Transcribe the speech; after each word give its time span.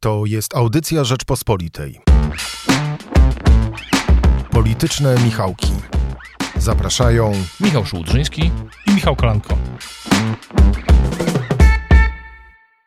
To 0.00 0.22
jest 0.26 0.56
audycja 0.56 1.04
Rzeczpospolitej. 1.04 2.00
Polityczne 4.50 5.14
Michałki. 5.24 5.72
Zapraszają 6.56 7.32
Michał 7.60 7.86
Szułdrzyński 7.86 8.50
i 8.86 8.90
Michał 8.94 9.16
Kolanko. 9.16 9.58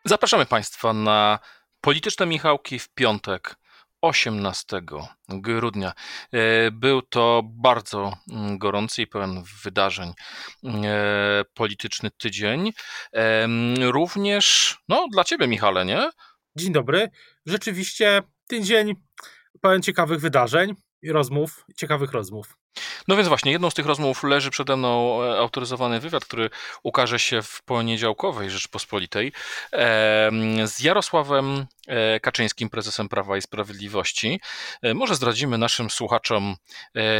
Zapraszamy 0.05 0.45
Państwa 0.45 0.93
na 0.93 1.39
Polityczne 1.81 2.25
Michałki 2.25 2.79
w 2.79 2.89
piątek 2.89 3.55
18 4.01 4.81
grudnia. 5.29 5.93
E, 6.31 6.71
był 6.71 7.01
to 7.01 7.41
bardzo 7.45 8.13
mm, 8.31 8.57
gorący 8.57 9.01
i 9.01 9.07
pełen 9.07 9.43
wydarzeń 9.63 10.13
e, 10.63 11.43
polityczny 11.53 12.11
tydzień. 12.11 12.71
E, 13.13 13.47
również, 13.91 14.77
no 14.89 15.07
dla 15.11 15.23
Ciebie 15.23 15.47
Michale, 15.47 15.85
nie? 15.85 16.09
Dzień 16.55 16.71
dobry. 16.71 17.09
Rzeczywiście 17.45 18.21
tydzień 18.47 18.93
pełen 19.61 19.81
ciekawych 19.81 20.19
wydarzeń 20.19 20.75
i 21.01 21.11
rozmów, 21.11 21.65
ciekawych 21.75 22.11
rozmów. 22.11 22.60
No 23.07 23.15
więc 23.15 23.27
właśnie, 23.27 23.51
jedną 23.51 23.69
z 23.69 23.73
tych 23.73 23.85
rozmów 23.85 24.23
leży 24.23 24.49
przede 24.49 24.77
mną 24.77 25.23
e, 25.23 25.39
autoryzowany 25.39 25.99
wywiad, 25.99 26.25
który 26.25 26.49
ukaże 26.83 27.19
się 27.19 27.41
w 27.41 27.63
poniedziałkowej 27.63 28.49
Rzeczpospolitej 28.49 29.31
z 30.65 30.79
Jarosławem 30.79 31.65
e, 31.87 32.19
Kaczyńskim, 32.19 32.69
prezesem 32.69 33.09
Prawa 33.09 33.37
i 33.37 33.41
Sprawiedliwości. 33.41 34.41
E, 34.81 34.93
może 34.93 35.15
zdradzimy 35.15 35.57
naszym 35.57 35.89
słuchaczom 35.89 36.55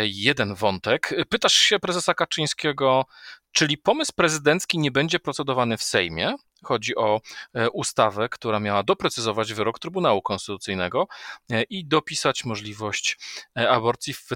jeden 0.03 0.55
wątek. 0.55 1.13
Pytasz 1.29 1.53
się 1.53 1.79
prezesa 1.79 2.13
Kaczyńskiego, 2.13 3.05
czyli 3.51 3.77
pomysł 3.77 4.11
prezydencki 4.15 4.79
nie 4.79 4.91
będzie 4.91 5.19
procedowany 5.19 5.77
w 5.77 5.83
Sejmie? 5.83 6.35
Chodzi 6.63 6.95
o 6.95 7.21
ustawę, 7.73 8.29
która 8.29 8.59
miała 8.59 8.83
doprecyzować 8.83 9.53
wyrok 9.53 9.79
Trybunału 9.79 10.21
Konstytucyjnego 10.21 11.07
i 11.69 11.85
dopisać 11.85 12.45
możliwość 12.45 13.17
aborcji 13.55 14.13
w 14.13 14.27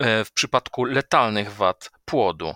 w 0.00 0.26
przypadku 0.34 0.84
letalnych 0.84 1.52
wad 1.52 1.90
płodu. 2.04 2.54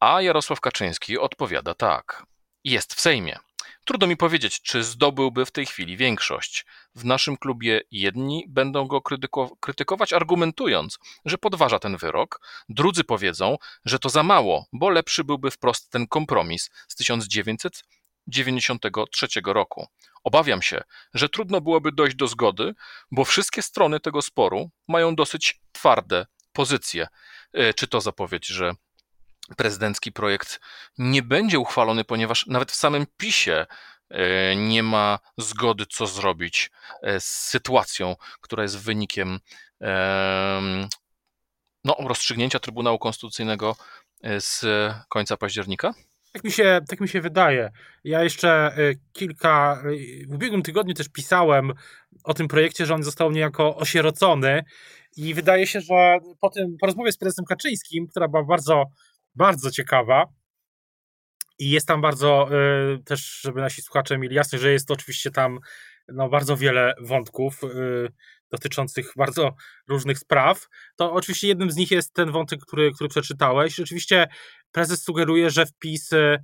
A 0.00 0.22
Jarosław 0.22 0.60
Kaczyński 0.60 1.18
odpowiada 1.18 1.74
tak. 1.74 2.22
Jest 2.64 2.94
w 2.94 3.00
Sejmie. 3.00 3.38
Trudno 3.84 4.06
mi 4.06 4.16
powiedzieć, 4.16 4.62
czy 4.62 4.84
zdobyłby 4.84 5.46
w 5.46 5.50
tej 5.50 5.66
chwili 5.66 5.96
większość. 5.96 6.66
W 6.94 7.04
naszym 7.04 7.36
klubie 7.36 7.80
jedni 7.90 8.44
będą 8.48 8.86
go 8.86 9.00
krytykować, 9.60 10.12
argumentując, 10.12 10.98
że 11.24 11.38
podważa 11.38 11.78
ten 11.78 11.96
wyrok, 11.96 12.40
drudzy 12.68 13.04
powiedzą, 13.04 13.56
że 13.84 13.98
to 13.98 14.08
za 14.08 14.22
mało, 14.22 14.66
bo 14.72 14.90
lepszy 14.90 15.24
byłby 15.24 15.50
wprost 15.50 15.90
ten 15.90 16.06
kompromis 16.06 16.70
z 16.88 16.94
1993 16.94 19.28
roku. 19.46 19.86
Obawiam 20.24 20.62
się, 20.62 20.82
że 21.14 21.28
trudno 21.28 21.60
byłoby 21.60 21.92
dojść 21.92 22.16
do 22.16 22.26
zgody, 22.26 22.74
bo 23.10 23.24
wszystkie 23.24 23.62
strony 23.62 24.00
tego 24.00 24.22
sporu 24.22 24.70
mają 24.88 25.14
dosyć 25.14 25.60
twarde 25.72 26.26
pozycję. 26.58 27.06
E, 27.52 27.74
czy 27.74 27.88
to 27.88 28.00
zapowiedź, 28.00 28.46
że 28.46 28.72
prezydencki 29.56 30.12
projekt 30.12 30.60
nie 30.98 31.22
będzie 31.22 31.58
uchwalony, 31.58 32.04
ponieważ 32.04 32.46
nawet 32.46 32.72
w 32.72 32.74
samym 32.74 33.06
PiSie 33.16 33.66
e, 34.10 34.56
nie 34.56 34.82
ma 34.82 35.18
zgody, 35.36 35.86
co 35.86 36.06
zrobić 36.06 36.70
e, 37.02 37.20
z 37.20 37.24
sytuacją, 37.24 38.16
która 38.40 38.62
jest 38.62 38.78
wynikiem 38.78 39.40
no, 41.84 41.96
rozstrzygnięcia 41.98 42.58
Trybunału 42.58 42.98
Konstytucyjnego 42.98 43.76
z 44.38 44.64
końca 45.08 45.36
października? 45.36 45.94
Tak 46.38 46.44
mi, 46.44 46.52
się, 46.52 46.80
tak 46.88 47.00
mi 47.00 47.08
się 47.08 47.20
wydaje. 47.20 47.70
Ja 48.04 48.22
jeszcze 48.22 48.76
kilka, 49.12 49.82
w 50.28 50.34
ubiegłym 50.34 50.62
tygodniu 50.62 50.94
też 50.94 51.08
pisałem 51.08 51.72
o 52.24 52.34
tym 52.34 52.48
projekcie, 52.48 52.86
że 52.86 52.94
on 52.94 53.02
został 53.02 53.30
niejako 53.30 53.76
osierocony 53.76 54.64
i 55.16 55.34
wydaje 55.34 55.66
się, 55.66 55.80
że 55.80 56.18
po, 56.40 56.50
tym, 56.50 56.76
po 56.80 56.86
rozmowie 56.86 57.12
z 57.12 57.18
prezesem 57.18 57.44
Kaczyńskim, 57.44 58.06
która 58.06 58.28
była 58.28 58.44
bardzo, 58.44 58.84
bardzo 59.34 59.70
ciekawa, 59.70 60.26
i 61.58 61.70
jest 61.70 61.86
tam 61.88 62.00
bardzo 62.00 62.48
y, 62.94 63.02
też, 63.04 63.40
żeby 63.40 63.60
nasi 63.60 63.82
słuchacze 63.82 64.18
mieli 64.18 64.34
jasność, 64.34 64.62
że 64.62 64.72
jest 64.72 64.88
to 64.88 64.94
oczywiście 64.94 65.30
tam 65.30 65.58
no, 66.08 66.28
bardzo 66.28 66.56
wiele 66.56 66.94
wątków 67.00 67.64
y, 67.64 67.68
dotyczących 68.50 69.12
bardzo 69.16 69.54
różnych 69.88 70.18
spraw. 70.18 70.68
To 70.96 71.12
oczywiście 71.12 71.48
jednym 71.48 71.70
z 71.70 71.76
nich 71.76 71.90
jest 71.90 72.12
ten 72.12 72.32
wątek, 72.32 72.60
który, 72.60 72.92
który 72.92 73.08
przeczytałeś. 73.08 73.74
Rzeczywiście 73.74 74.28
prezes 74.72 75.02
sugeruje, 75.02 75.50
że 75.50 75.66
wpis 75.66 76.12
y, 76.12 76.38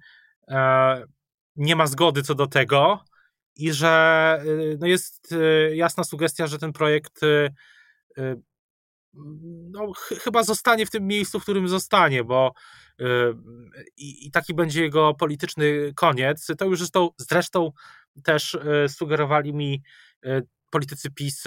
nie 1.57 1.77
ma 1.77 1.87
zgody 1.87 2.23
co 2.23 2.35
do 2.35 2.47
tego 2.47 3.05
i 3.57 3.73
że 3.73 4.43
y, 4.45 4.77
no, 4.81 4.87
jest 4.87 5.33
y, 5.33 5.77
jasna 5.77 6.05
sugestia, 6.05 6.47
że 6.47 6.59
ten 6.59 6.73
projekt 6.73 7.21
no, 9.71 9.93
ch 9.93 10.09
chyba 10.09 10.43
zostanie 10.43 10.87
w 10.87 10.91
tym 10.91 11.07
miejscu, 11.07 11.41
w 11.41 11.43
którym 11.43 11.69
zostanie, 11.69 12.25
bo 12.25 12.53
i 13.97 14.31
taki 14.31 14.55
będzie 14.55 14.83
jego 14.83 15.15
polityczny 15.15 15.93
koniec. 15.97 16.47
To 16.59 16.65
już 16.65 16.79
zresztą, 16.79 17.11
zresztą 17.19 17.73
też 18.25 18.59
sugerowali 18.89 19.55
mi 19.55 19.83
politycy 20.75 21.11
PiS 21.11 21.45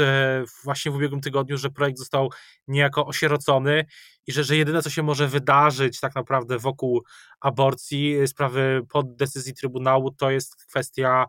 właśnie 0.64 0.92
w 0.92 0.96
ubiegłym 0.96 1.22
tygodniu, 1.22 1.58
że 1.58 1.70
projekt 1.70 1.98
został 1.98 2.32
niejako 2.68 3.06
osierocony 3.06 3.86
i 4.28 4.32
że, 4.32 4.44
że 4.44 4.58
jedyne, 4.58 4.82
co 4.82 4.90
się 4.90 5.04
może 5.04 5.28
wydarzyć 5.28 6.00
tak 6.00 6.16
naprawdę 6.16 6.60
wokół 6.60 7.04
aborcji, 7.40 8.28
sprawy 8.28 8.82
pod 8.90 9.16
decyzji 9.16 9.54
Trybunału, 9.54 10.12
to 10.12 10.30
jest 10.30 10.56
kwestia 10.56 11.26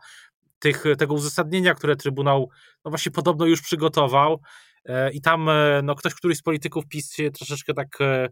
tych, 0.58 0.84
tego 0.98 1.14
uzasadnienia, 1.14 1.75
które 1.75 1.97
Trybunał 1.97 2.50
no 2.84 2.91
właśnie 2.91 3.12
podobno 3.12 3.47
już 3.47 3.62
przygotował. 3.62 4.41
E, 4.84 5.12
I 5.12 5.20
tam 5.20 5.48
e, 5.48 5.81
no, 5.82 5.94
ktoś, 5.94 6.14
któryś 6.14 6.38
z 6.38 6.42
polityków 6.42 6.87
PiS 6.87 7.12
się 7.12 7.31
troszeczkę 7.31 7.75
tak 7.75 7.98
e, 8.00 8.28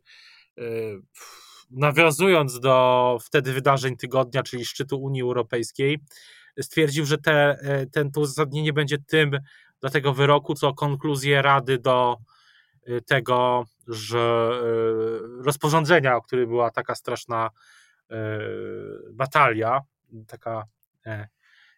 nawiązując 1.70 2.60
do 2.60 3.18
wtedy 3.22 3.52
wydarzeń 3.52 3.96
tygodnia, 3.96 4.42
czyli 4.42 4.64
szczytu 4.64 5.02
Unii 5.02 5.22
Europejskiej, 5.22 5.98
stwierdził, 6.60 7.06
że 7.06 7.18
te, 7.18 7.58
ten, 7.92 8.10
to 8.10 8.20
uzasadnienie 8.20 8.72
będzie 8.72 8.98
tym 8.98 9.30
dla 9.80 9.90
tego 9.90 10.14
wyroku, 10.14 10.54
co 10.54 10.74
konkluzje 10.74 11.42
Rady 11.42 11.78
do 11.78 12.16
tego, 13.06 13.64
że 13.88 14.50
rozporządzenia, 15.44 16.16
o 16.16 16.22
którym 16.22 16.48
była 16.48 16.70
taka 16.70 16.94
straszna 16.94 17.50
batalia, 19.12 19.80
taka 20.28 20.64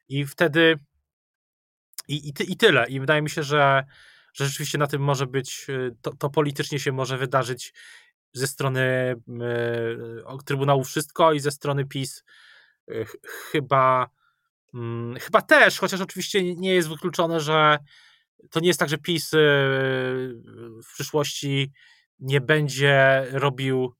i 0.09 0.27
wtedy 0.27 0.78
i, 2.09 2.28
i, 2.28 2.53
i 2.53 2.56
tyle. 2.56 2.89
I 2.89 3.00
wydaje 3.00 3.22
mi 3.22 3.31
się, 3.31 3.43
że 3.43 3.84
że 4.33 4.47
rzeczywiście 4.47 4.78
na 4.78 4.87
tym 4.87 5.03
może 5.03 5.27
być, 5.27 5.66
to, 6.03 6.16
to 6.16 6.31
politycznie 6.31 6.81
się 6.81 6.93
może 6.93 7.19
wydarzyć 7.19 7.75
ze 8.33 8.47
strony 8.47 9.15
Trybunału 10.45 10.84
wszystko 10.84 11.33
i 11.33 11.41
ze 11.41 11.50
strony 11.50 11.84
PiS 11.87 12.25
chyba 13.22 14.09
chyba 15.20 15.42
też, 15.42 15.78
chociaż 15.78 16.00
oczywiście 16.00 16.54
nie 16.54 16.74
jest 16.74 16.88
wykluczone, 16.88 17.40
że 17.40 17.78
to 18.50 18.60
nie 18.60 18.68
jest 18.68 18.80
tak, 18.80 18.88
że 18.88 18.98
PiS 18.98 19.30
w 20.84 20.92
przyszłości 20.94 21.72
nie 22.20 22.40
będzie 22.40 23.26
robił 23.30 23.94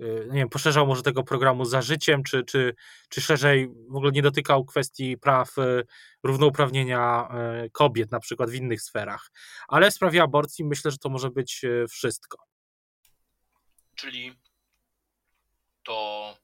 Y, 0.00 0.28
nie 0.30 0.38
wiem, 0.38 0.48
poszerzał 0.48 0.86
może 0.86 1.02
tego 1.02 1.22
programu 1.22 1.64
za 1.64 1.82
życiem, 1.82 2.22
czy, 2.22 2.44
czy, 2.44 2.74
czy 3.08 3.20
szerzej 3.20 3.68
w 3.88 3.96
ogóle 3.96 4.12
nie 4.12 4.22
dotykał 4.22 4.64
kwestii 4.64 5.18
praw 5.18 5.58
y, 5.58 5.86
równouprawnienia 6.22 7.28
y, 7.64 7.70
kobiet, 7.70 8.10
na 8.10 8.20
przykład 8.20 8.50
w 8.50 8.54
innych 8.54 8.82
sferach. 8.82 9.30
Ale 9.68 9.90
w 9.90 9.94
sprawie 9.94 10.22
aborcji 10.22 10.64
myślę, 10.64 10.90
że 10.90 10.98
to 10.98 11.08
może 11.08 11.30
być 11.30 11.62
wszystko. 11.90 12.38
Czyli 13.94 14.32
to. 15.84 16.34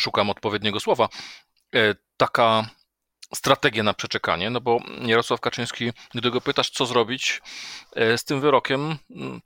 Szukam 0.00 0.30
odpowiedniego 0.30 0.80
słowa. 0.80 1.08
E, 1.76 1.94
taka 2.16 2.70
strategię 3.34 3.82
na 3.82 3.94
przeczekanie, 3.94 4.50
no 4.50 4.60
bo 4.60 4.80
Jarosław 5.02 5.40
Kaczyński, 5.40 5.92
gdy 6.14 6.30
go 6.30 6.40
pytasz, 6.40 6.70
co 6.70 6.86
zrobić 6.86 7.42
e, 7.96 8.18
z 8.18 8.24
tym 8.24 8.40
wyrokiem, 8.40 8.96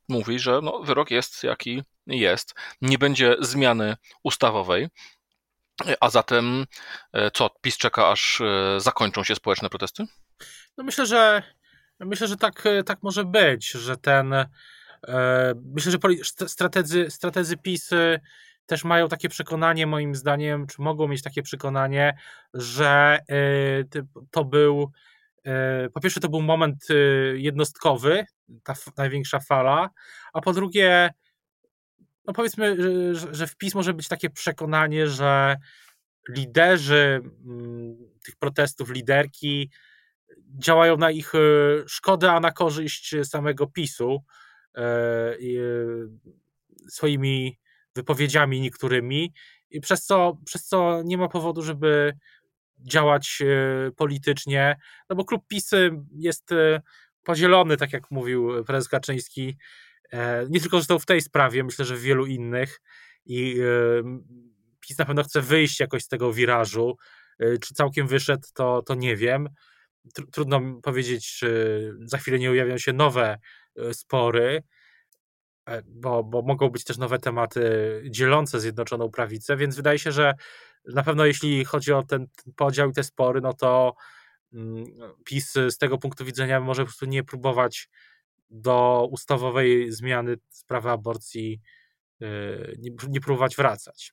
mówi, 0.08 0.38
że 0.38 0.60
no, 0.62 0.78
wyrok 0.78 1.10
jest 1.10 1.44
jaki 1.44 1.82
jest, 2.06 2.54
nie 2.80 2.98
będzie 2.98 3.36
zmiany 3.40 3.96
ustawowej, 4.22 4.88
a 6.00 6.10
zatem 6.10 6.66
e, 7.12 7.30
co, 7.30 7.50
PiS 7.60 7.78
czeka, 7.78 8.08
aż 8.08 8.42
zakończą 8.78 9.24
się 9.24 9.34
społeczne 9.34 9.68
protesty? 9.68 10.04
No 10.76 10.84
myślę, 10.84 11.06
że 11.06 11.42
myślę, 12.00 12.28
że 12.28 12.36
tak, 12.36 12.64
tak 12.86 13.02
może 13.02 13.24
być, 13.24 13.70
że 13.70 13.96
ten 13.96 14.34
myślę, 15.64 15.92
że 15.92 15.98
strategzy, 16.48 17.10
strategzy 17.10 17.56
PiS 17.56 17.90
też 18.70 18.84
mają 18.84 19.08
takie 19.08 19.28
przekonanie, 19.28 19.86
moim 19.86 20.14
zdaniem, 20.14 20.66
czy 20.66 20.82
mogą 20.82 21.08
mieć 21.08 21.22
takie 21.22 21.42
przekonanie, 21.42 22.16
że 22.54 23.18
y, 23.30 24.04
to 24.30 24.44
był, 24.44 24.92
y, 25.86 25.90
po 25.90 26.00
pierwsze, 26.00 26.20
to 26.20 26.28
był 26.28 26.42
moment 26.42 26.90
y, 26.90 27.34
jednostkowy, 27.38 28.24
ta 28.64 28.74
największa 28.96 29.40
fala, 29.40 29.90
a 30.32 30.40
po 30.40 30.52
drugie, 30.52 31.10
no 32.26 32.32
powiedzmy, 32.32 32.76
że 33.32 33.46
w 33.46 33.56
PiS 33.56 33.74
może 33.74 33.94
być 33.94 34.08
takie 34.08 34.30
przekonanie, 34.30 35.06
że 35.06 35.56
liderzy 36.28 37.20
mm, 37.46 37.96
tych 38.24 38.36
protestów, 38.36 38.90
liderki, 38.90 39.70
działają 40.58 40.96
na 40.96 41.10
ich 41.10 41.32
szkodę, 41.86 42.32
a 42.32 42.40
na 42.40 42.52
korzyść 42.52 43.14
samego 43.24 43.66
PiSu 43.66 44.24
swoimi 46.88 47.58
wypowiedziami 47.94 48.60
niektórymi, 48.60 49.32
i 49.70 49.80
przez 49.80 50.04
co, 50.04 50.38
przez 50.44 50.64
co 50.64 51.02
nie 51.04 51.18
ma 51.18 51.28
powodu, 51.28 51.62
żeby 51.62 52.12
działać 52.78 53.42
politycznie, 53.96 54.76
no 55.10 55.16
bo 55.16 55.24
klub 55.24 55.46
PiS 55.48 55.70
jest 56.16 56.50
podzielony, 57.24 57.76
tak 57.76 57.92
jak 57.92 58.10
mówił 58.10 58.64
prezes 58.64 58.88
Kaczyński, 58.88 59.56
e, 60.12 60.46
nie 60.48 60.60
tylko 60.60 60.78
został 60.78 60.98
w 60.98 61.06
tej 61.06 61.20
sprawie, 61.20 61.64
myślę, 61.64 61.84
że 61.84 61.96
w 61.96 62.00
wielu 62.00 62.26
innych 62.26 62.80
i 63.26 63.56
PiS 64.80 64.98
na 64.98 65.04
pewno 65.04 65.22
chce 65.22 65.40
wyjść 65.40 65.80
jakoś 65.80 66.02
z 66.04 66.08
tego 66.08 66.32
wirażu, 66.32 66.96
e, 67.38 67.58
czy 67.58 67.74
całkiem 67.74 68.06
wyszedł, 68.06 68.48
to, 68.54 68.82
to 68.82 68.94
nie 68.94 69.16
wiem. 69.16 69.48
Trudno 70.32 70.60
powiedzieć, 70.82 71.36
czy 71.36 71.92
za 72.04 72.18
chwilę 72.18 72.38
nie 72.38 72.50
ujawią 72.50 72.78
się 72.78 72.92
nowe 72.92 73.38
e, 73.76 73.94
spory, 73.94 74.62
bo, 75.86 76.24
bo 76.24 76.42
mogą 76.42 76.68
być 76.68 76.84
też 76.84 76.98
nowe 76.98 77.18
tematy 77.18 77.62
dzielące 78.10 78.60
Zjednoczoną 78.60 79.10
Prawicę, 79.10 79.56
więc 79.56 79.76
wydaje 79.76 79.98
się, 79.98 80.12
że 80.12 80.34
na 80.84 81.02
pewno 81.02 81.26
jeśli 81.26 81.64
chodzi 81.64 81.92
o 81.92 82.02
ten, 82.02 82.26
podział 82.56 82.90
i 82.90 82.92
te 82.92 83.04
spory, 83.04 83.40
no 83.40 83.52
to 83.52 83.94
Mm, 84.52 84.84
PiS 85.24 85.52
z 85.52 85.78
tego 85.78 85.98
punktu 85.98 86.24
widzenia 86.24 86.60
może 86.60 86.82
po 86.82 86.86
prostu 86.86 87.06
nie 87.06 87.24
próbować 87.24 87.88
do 88.50 89.08
ustawowej 89.10 89.92
zmiany 89.92 90.36
sprawy 90.50 90.90
aborcji, 90.90 91.60
y, 92.22 92.80
nie 93.08 93.20
próbować 93.20 93.56
wracać. 93.56 94.12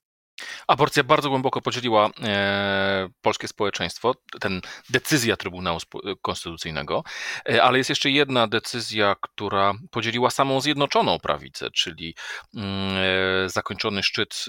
Aborcja 0.68 1.04
bardzo 1.04 1.30
głęboko 1.30 1.62
podzieliła 1.62 2.10
e, 2.24 3.10
polskie 3.22 3.48
społeczeństwo, 3.48 4.16
ten 4.40 4.62
decyzja 4.90 5.38
Trybunału 5.38 5.80
Konstytucyjnego, 6.22 7.04
e, 7.50 7.64
ale 7.64 7.78
jest 7.78 7.90
jeszcze 7.90 8.12
jedna 8.12 8.48
decyzja, 8.48 9.16
która 9.22 9.74
podzieliła 9.92 10.30
samą 10.30 10.62
Zjednoczoną 10.62 11.20
Prawicę, 11.20 11.72
czyli 11.72 12.16
mm, 12.56 12.98
e, 13.46 13.50
zakończony 13.50 14.04
szczyt 14.04 14.46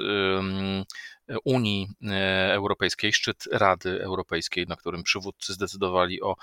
Unii 1.44 1.88
e, 2.02 2.54
Europejskiej, 2.54 3.12
szczyt 3.12 3.44
Rady 3.52 4.02
Europejskiej, 4.02 4.66
na 4.66 4.76
którym 4.76 5.02
przywódcy 5.02 5.52
zdecydowali 5.52 6.22
o 6.22 6.34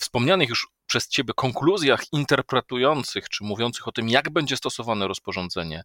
wspomnianych 0.00 0.48
już 0.48 0.68
przez 0.86 1.08
Ciebie 1.08 1.34
konkluzjach 1.34 2.00
interpretujących, 2.12 3.28
czy 3.28 3.44
mówiących 3.44 3.88
o 3.88 3.92
tym, 3.92 4.08
jak 4.08 4.30
będzie 4.30 4.56
stosowane 4.56 5.08
rozporządzenie 5.08 5.82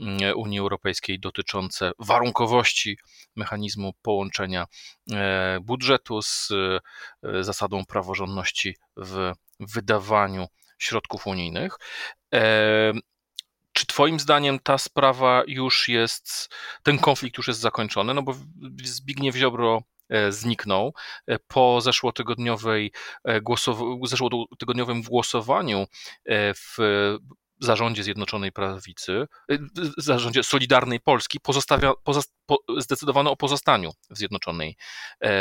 mm, 0.00 0.18
Unii 0.36 0.58
Europejskiej 0.58 1.20
dotyczące 1.20 1.92
warunkowości 1.98 2.98
mechanizmu 3.36 3.92
połączenia 4.02 4.66
e, 5.12 5.58
budżetu 5.60 6.22
z 6.22 6.48
e, 7.22 7.44
zasadą 7.44 7.84
praworządności 7.84 8.76
w 8.96 9.32
wydawaniu 9.60 10.46
środków 10.78 11.26
unijnych. 11.26 11.78
Czy 13.80 13.86
Twoim 13.86 14.20
zdaniem 14.20 14.58
ta 14.58 14.78
sprawa 14.78 15.42
już 15.46 15.88
jest, 15.88 16.54
ten 16.82 16.98
konflikt 16.98 17.36
już 17.36 17.48
jest 17.48 17.60
zakończony? 17.60 18.14
No 18.14 18.22
bo 18.22 18.34
Zbigniew 18.84 19.36
Ziobro 19.36 19.82
e, 20.08 20.32
zniknął 20.32 20.94
e, 21.26 21.38
po 21.38 21.80
zeszłotygodniowej 21.80 22.92
e, 23.24 23.40
głosow- 23.40 24.06
zeszłotygodniowym 24.06 25.02
głosowaniu 25.02 25.86
w 26.54 26.78
zarządzie 27.60 28.02
Zjednoczonej 28.04 28.52
Prawicy, 28.52 29.26
zarządzie 29.98 30.42
Solidarnej 30.42 31.00
Polski 31.00 31.40
pozostawia, 31.40 31.92
pozast, 32.04 32.34
po, 32.46 32.58
zdecydowano 32.78 33.30
o 33.30 33.36
pozostaniu 33.36 33.90
w 34.10 34.18
Zjednoczonej 34.18 34.76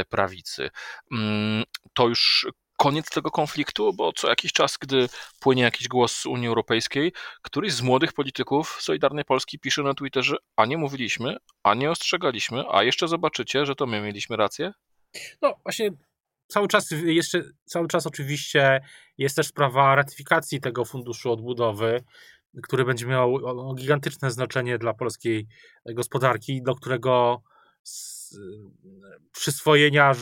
Prawicy. 0.09 0.69
Mm, 1.11 1.63
to 1.93 2.07
już 2.07 2.47
koniec 2.79 3.09
tego 3.09 3.31
konfliktu, 3.31 3.93
bo 3.93 4.13
co 4.13 4.29
jakiś 4.29 4.53
czas, 4.53 4.77
gdy 4.81 5.09
płynie 5.39 5.63
jakiś 5.63 5.87
głos 5.87 6.15
z 6.15 6.25
Unii 6.25 6.47
Europejskiej, 6.47 7.13
któryś 7.41 7.73
z 7.73 7.81
młodych 7.81 8.13
polityków 8.13 8.77
Solidarnej 8.81 9.25
Polski 9.25 9.59
pisze 9.59 9.83
na 9.83 9.93
Twitterze, 9.93 10.35
a 10.55 10.65
nie 10.65 10.77
mówiliśmy, 10.77 11.37
a 11.63 11.73
nie 11.73 11.91
ostrzegaliśmy, 11.91 12.63
a 12.71 12.83
jeszcze 12.83 13.07
zobaczycie, 13.07 13.65
że 13.65 13.75
to 13.75 13.85
my 13.85 14.01
mieliśmy 14.01 14.37
rację? 14.37 14.71
No 15.41 15.55
właśnie 15.63 15.89
cały 16.47 16.67
czas 16.67 16.91
jeszcze, 16.91 17.43
cały 17.65 17.87
czas 17.87 18.07
oczywiście 18.07 18.81
jest 19.17 19.35
też 19.35 19.47
sprawa 19.47 19.95
ratyfikacji 19.95 20.61
tego 20.61 20.85
funduszu 20.85 21.31
odbudowy, 21.31 22.03
który 22.63 22.85
będzie 22.85 23.05
miał 23.05 23.39
gigantyczne 23.75 24.31
znaczenie 24.31 24.77
dla 24.77 24.93
polskiej 24.93 25.47
gospodarki, 25.85 26.63
do 26.63 26.75
którego 26.75 27.41
przyswojenia 29.31 30.13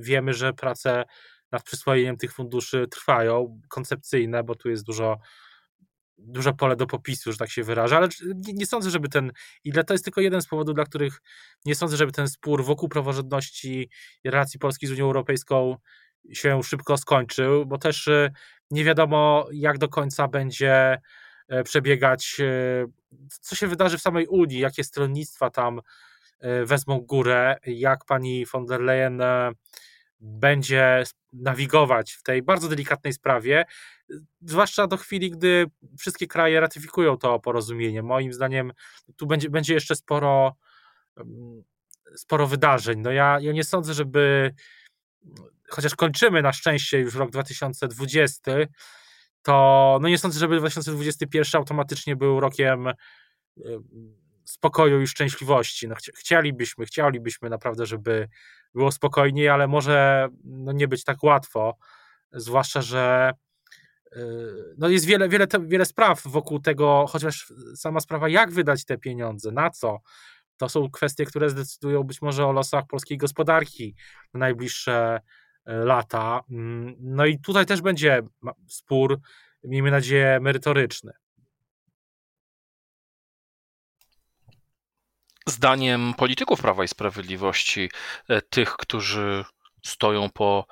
wiemy, 0.00 0.34
że 0.34 0.52
prace 0.52 1.04
nad 1.52 1.62
przyswojeniem 1.62 2.16
tych 2.16 2.32
funduszy 2.32 2.86
trwają, 2.90 3.60
koncepcyjne, 3.68 4.44
bo 4.44 4.54
tu 4.54 4.70
jest 4.70 4.84
dużo 4.84 5.18
duże 6.18 6.52
pole 6.52 6.76
do 6.76 6.86
popisu, 6.86 7.32
że 7.32 7.38
tak 7.38 7.50
się 7.50 7.62
wyraża, 7.62 7.96
ale 7.96 8.08
nie, 8.54 8.66
sądzę, 8.66 8.90
żeby 8.90 9.08
ten, 9.08 9.32
i 9.64 9.72
to 9.72 9.94
jest 9.94 10.04
tylko 10.04 10.20
jeden 10.20 10.42
z 10.42 10.46
powodów, 10.46 10.74
dla 10.74 10.84
których 10.84 11.22
nie 11.64 11.74
sądzę, 11.74 11.96
żeby 11.96 12.12
ten 12.12 12.28
spór 12.28 12.64
wokół 12.64 12.88
praworządności 12.88 13.90
i 14.24 14.30
relacji 14.30 14.58
Polski 14.58 14.86
z 14.86 14.90
Unią 14.90 15.04
Europejską 15.04 15.76
się 16.32 16.62
szybko 16.62 16.96
skończył, 16.96 17.66
bo 17.66 17.78
też 17.78 18.08
e, 18.08 18.30
nie 18.70 18.84
wiadomo, 18.84 19.48
jak 19.52 19.78
do 19.78 19.88
końca 19.88 20.28
będzie 20.28 20.98
e, 21.48 21.62
przebiegać, 21.62 22.36
e, 22.40 22.86
co 23.28 23.56
się 23.56 23.66
wydarzy 23.66 23.98
w 23.98 24.02
samej 24.02 24.26
Unii, 24.26 24.58
jakie 24.58 24.84
stronnictwa 24.84 25.50
tam 25.50 25.80
wezmą 26.64 27.00
górę, 27.00 27.56
jak 27.66 28.04
pani 28.04 28.46
von 28.46 28.66
der 28.66 28.80
Leyen 28.80 29.22
będzie 30.20 31.04
nawigować 31.32 32.12
w 32.12 32.22
tej 32.22 32.42
bardzo 32.42 32.68
delikatnej 32.68 33.12
sprawie, 33.12 33.64
zwłaszcza 34.40 34.86
do 34.86 34.96
chwili, 34.96 35.30
gdy 35.30 35.66
wszystkie 35.98 36.26
kraje 36.26 36.60
ratyfikują 36.60 37.16
to 37.16 37.40
porozumienie. 37.40 38.02
Moim 38.02 38.32
zdaniem 38.32 38.72
tu 39.16 39.26
będzie, 39.26 39.50
będzie 39.50 39.74
jeszcze 39.74 39.96
sporo, 39.96 40.56
sporo 42.16 42.46
wydarzeń. 42.46 43.00
No 43.00 43.10
ja, 43.10 43.38
ja 43.40 43.52
nie 43.52 43.64
sądzę, 43.64 43.94
żeby 43.94 44.54
chociaż 45.68 45.94
kończymy 45.94 46.42
na 46.42 46.52
szczęście 46.52 46.98
już 46.98 47.14
rok 47.14 47.30
2020, 47.30 48.52
to 49.42 49.98
no 50.02 50.08
nie 50.08 50.18
sądzę, 50.18 50.38
żeby 50.38 50.58
2021 50.58 51.58
automatycznie 51.58 52.16
był 52.16 52.40
rokiem 52.40 52.88
spokoju 54.44 55.02
i 55.02 55.06
szczęśliwości. 55.06 55.88
No, 55.88 55.94
chcielibyśmy, 55.94 56.86
chcielibyśmy 56.86 57.50
naprawdę, 57.50 57.86
żeby 57.86 58.28
było 58.76 58.92
spokojniej, 58.92 59.48
ale 59.48 59.68
może 59.68 60.28
no, 60.44 60.72
nie 60.72 60.88
być 60.88 61.04
tak 61.04 61.22
łatwo, 61.22 61.76
zwłaszcza, 62.32 62.82
że 62.82 63.32
y, 64.16 64.20
no 64.78 64.88
jest 64.88 65.04
wiele, 65.04 65.28
wiele, 65.28 65.46
wiele 65.60 65.84
spraw 65.84 66.22
wokół 66.24 66.60
tego, 66.60 67.06
chociaż 67.08 67.52
sama 67.74 68.00
sprawa, 68.00 68.28
jak 68.28 68.52
wydać 68.52 68.84
te 68.84 68.98
pieniądze, 68.98 69.52
na 69.52 69.70
co, 69.70 69.98
to 70.56 70.68
są 70.68 70.90
kwestie, 70.90 71.26
które 71.26 71.50
zdecydują 71.50 72.02
być 72.02 72.22
może 72.22 72.46
o 72.46 72.52
losach 72.52 72.86
polskiej 72.86 73.18
gospodarki 73.18 73.94
na 74.34 74.40
najbliższe 74.40 75.20
y, 75.68 75.72
lata. 75.72 76.40
Mm, 76.50 76.96
no 77.00 77.26
i 77.26 77.40
tutaj 77.40 77.66
też 77.66 77.80
będzie 77.80 78.22
spór, 78.68 79.20
miejmy 79.64 79.90
nadzieję, 79.90 80.40
merytoryczny. 80.40 81.12
Zdaniem 85.48 86.14
polityków 86.14 86.60
Prawa 86.60 86.84
i 86.84 86.88
Sprawiedliwości, 86.88 87.90
e, 88.28 88.42
tych, 88.42 88.72
którzy 88.76 89.44
stoją 89.84 90.30
po 90.30 90.66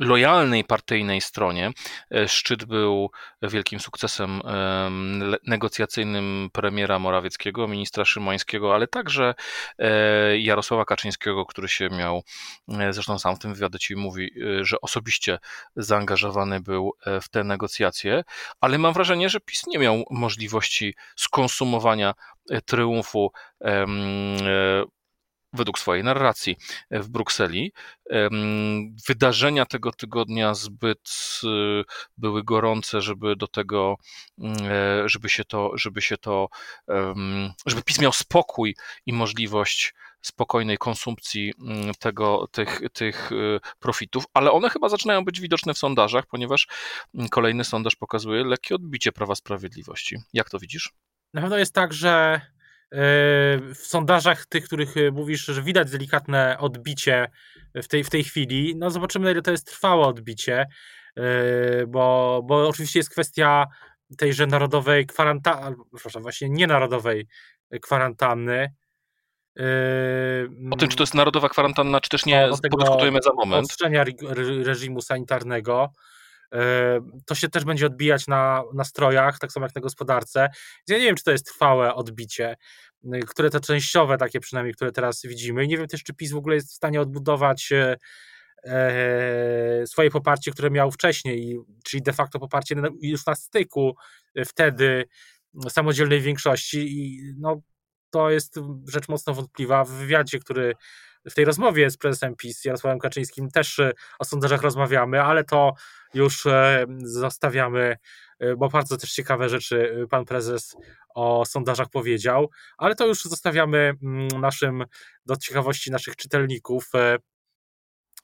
lojalnej 0.00 0.64
partyjnej 0.64 1.20
stronie. 1.20 1.70
E, 2.10 2.28
szczyt 2.28 2.64
był 2.64 3.10
wielkim 3.42 3.80
sukcesem 3.80 4.40
negocjacyjnym 5.46 6.48
premiera 6.52 6.98
Morawieckiego, 6.98 7.68
ministra 7.68 8.04
Szymańskiego, 8.04 8.74
ale 8.74 8.86
także 8.86 9.34
e, 9.78 10.38
Jarosława 10.38 10.84
Kaczyńskiego, 10.84 11.46
który 11.46 11.68
się 11.68 11.88
miał, 11.88 12.22
e, 12.68 12.92
zresztą 12.92 13.18
sam 13.18 13.36
w 13.36 13.38
tym 13.38 13.54
wywiadzie 13.54 13.78
ci 13.78 13.96
mówi, 13.96 14.30
że 14.60 14.80
osobiście 14.80 15.38
zaangażowany 15.76 16.60
był 16.60 16.92
w 17.22 17.28
te 17.28 17.44
negocjacje, 17.44 18.22
ale 18.60 18.78
mam 18.78 18.92
wrażenie, 18.92 19.28
że 19.28 19.40
PiS 19.40 19.66
nie 19.66 19.78
miał 19.78 20.04
możliwości 20.10 20.94
skonsumowania 21.16 22.14
triumfu 22.66 23.32
według 25.52 25.78
swojej 25.78 26.04
narracji 26.04 26.56
w 26.90 27.08
Brukseli. 27.08 27.72
Wydarzenia 29.08 29.66
tego 29.66 29.92
tygodnia 29.92 30.54
zbyt 30.54 31.40
y, 31.44 31.84
były 32.16 32.44
gorące, 32.44 33.00
żeby 33.00 33.36
do 33.36 33.48
tego, 33.48 33.96
mm, 34.38 34.56
e, 34.62 35.08
żeby 35.08 35.28
się 35.28 35.44
to, 35.44 35.70
żeby 35.74 36.02
się 36.02 36.16
to, 36.16 36.48
żeby 37.66 37.82
PiS 37.82 38.00
miał 38.00 38.12
spokój 38.12 38.76
i 39.06 39.12
możliwość 39.12 39.94
spokojnej 40.22 40.78
konsumpcji 40.78 41.52
mm, 41.60 41.94
tego, 41.98 42.48
tych, 42.52 42.80
tych 42.92 43.30
profitów, 43.78 44.24
ale 44.34 44.52
one 44.52 44.70
chyba 44.70 44.88
zaczynają 44.88 45.24
być 45.24 45.40
widoczne 45.40 45.74
w 45.74 45.78
sondażach, 45.78 46.26
ponieważ 46.26 46.68
mm, 47.14 47.28
kolejny 47.28 47.64
sondaż 47.64 47.96
pokazuje 47.96 48.44
lekkie 48.44 48.74
odbicie 48.74 49.12
Prawa 49.12 49.34
Sprawiedliwości. 49.34 50.16
Jak 50.32 50.50
to 50.50 50.58
widzisz? 50.58 50.92
Na 51.34 51.40
pewno 51.40 51.58
jest 51.58 51.74
tak, 51.74 51.92
że 51.92 52.40
w 53.74 53.80
sondażach 53.82 54.46
tych, 54.46 54.64
których 54.64 54.94
mówisz, 55.12 55.44
że 55.44 55.62
widać 55.62 55.90
delikatne 55.90 56.58
odbicie 56.58 57.28
w 57.74 57.88
tej, 57.88 58.04
w 58.04 58.10
tej 58.10 58.24
chwili, 58.24 58.76
no 58.76 58.90
zobaczymy, 58.90 59.24
na 59.24 59.30
ile 59.30 59.42
to 59.42 59.50
jest 59.50 59.66
trwałe 59.66 60.06
odbicie, 60.06 60.66
bo, 61.88 62.40
bo 62.44 62.68
oczywiście 62.68 62.98
jest 62.98 63.10
kwestia 63.10 63.66
tejże 64.18 64.46
narodowej 64.46 65.06
kwarantanny, 65.06 65.76
przepraszam, 65.94 66.22
właśnie 66.22 66.48
nienarodowej 66.48 67.26
kwarantanny, 67.82 68.72
o 70.70 70.76
tym, 70.76 70.88
czy 70.88 70.96
to 70.96 71.02
jest 71.02 71.14
narodowa 71.14 71.48
kwarantanna, 71.48 72.00
czy 72.00 72.10
też 72.10 72.26
nie, 72.26 72.48
podyskutujemy 72.70 73.18
za 73.22 73.32
moment. 73.32 73.70
Ostrzenia 73.70 74.04
reżimu 74.62 75.00
sanitarnego. 75.00 75.92
To 77.26 77.34
się 77.34 77.48
też 77.48 77.64
będzie 77.64 77.86
odbijać 77.86 78.26
na 78.26 78.62
nastrojach, 78.74 79.38
tak 79.38 79.52
samo 79.52 79.66
jak 79.66 79.74
na 79.74 79.80
gospodarce. 79.80 80.48
Ja 80.88 80.98
nie 80.98 81.04
wiem, 81.04 81.16
czy 81.16 81.24
to 81.24 81.30
jest 81.30 81.46
trwałe 81.46 81.94
odbicie, 81.94 82.56
które 83.26 83.50
to 83.50 83.60
częściowe, 83.60 84.18
takie 84.18 84.40
przynajmniej, 84.40 84.74
które 84.74 84.92
teraz 84.92 85.22
widzimy. 85.22 85.64
I 85.64 85.68
nie 85.68 85.76
wiem 85.76 85.86
też, 85.86 86.02
czy 86.02 86.14
PiS 86.14 86.32
w 86.32 86.36
ogóle 86.36 86.54
jest 86.54 86.70
w 86.70 86.74
stanie 86.74 87.00
odbudować 87.00 87.72
e, 87.72 87.96
e, 88.64 89.86
swoje 89.86 90.10
poparcie, 90.10 90.50
które 90.50 90.70
miał 90.70 90.90
wcześniej, 90.90 91.58
czyli 91.84 92.02
de 92.02 92.12
facto 92.12 92.38
poparcie 92.38 92.74
już 93.02 93.26
na 93.26 93.34
styku 93.34 93.96
wtedy 94.46 95.04
samodzielnej 95.68 96.20
większości. 96.20 96.78
I 96.78 97.20
no, 97.38 97.62
to 98.10 98.30
jest 98.30 98.60
rzecz 98.88 99.08
mocno 99.08 99.34
wątpliwa. 99.34 99.84
W 99.84 99.90
wywiadzie, 99.90 100.38
który 100.38 100.74
w 101.24 101.34
tej 101.34 101.44
rozmowie 101.44 101.90
z 101.90 101.96
prezesem 101.96 102.36
PiS 102.36 102.64
Jarosławem 102.64 102.98
Kaczyńskim 102.98 103.50
też 103.50 103.78
e, 103.78 103.92
o 104.18 104.24
sondażach 104.24 104.62
rozmawiamy, 104.62 105.22
ale 105.22 105.44
to 105.44 105.74
już 106.14 106.46
e, 106.46 106.86
zostawiamy, 106.98 107.96
e, 108.38 108.56
bo 108.56 108.68
bardzo 108.68 108.96
też 108.96 109.12
ciekawe 109.12 109.48
rzeczy 109.48 110.06
pan 110.10 110.24
prezes 110.24 110.76
o 111.14 111.44
sondażach 111.46 111.88
powiedział, 111.88 112.50
ale 112.78 112.94
to 112.94 113.06
już 113.06 113.24
zostawiamy 113.24 113.92
mm, 114.02 114.28
naszym, 114.28 114.84
do 115.26 115.36
ciekawości 115.36 115.90
naszych 115.90 116.16
czytelników 116.16 116.90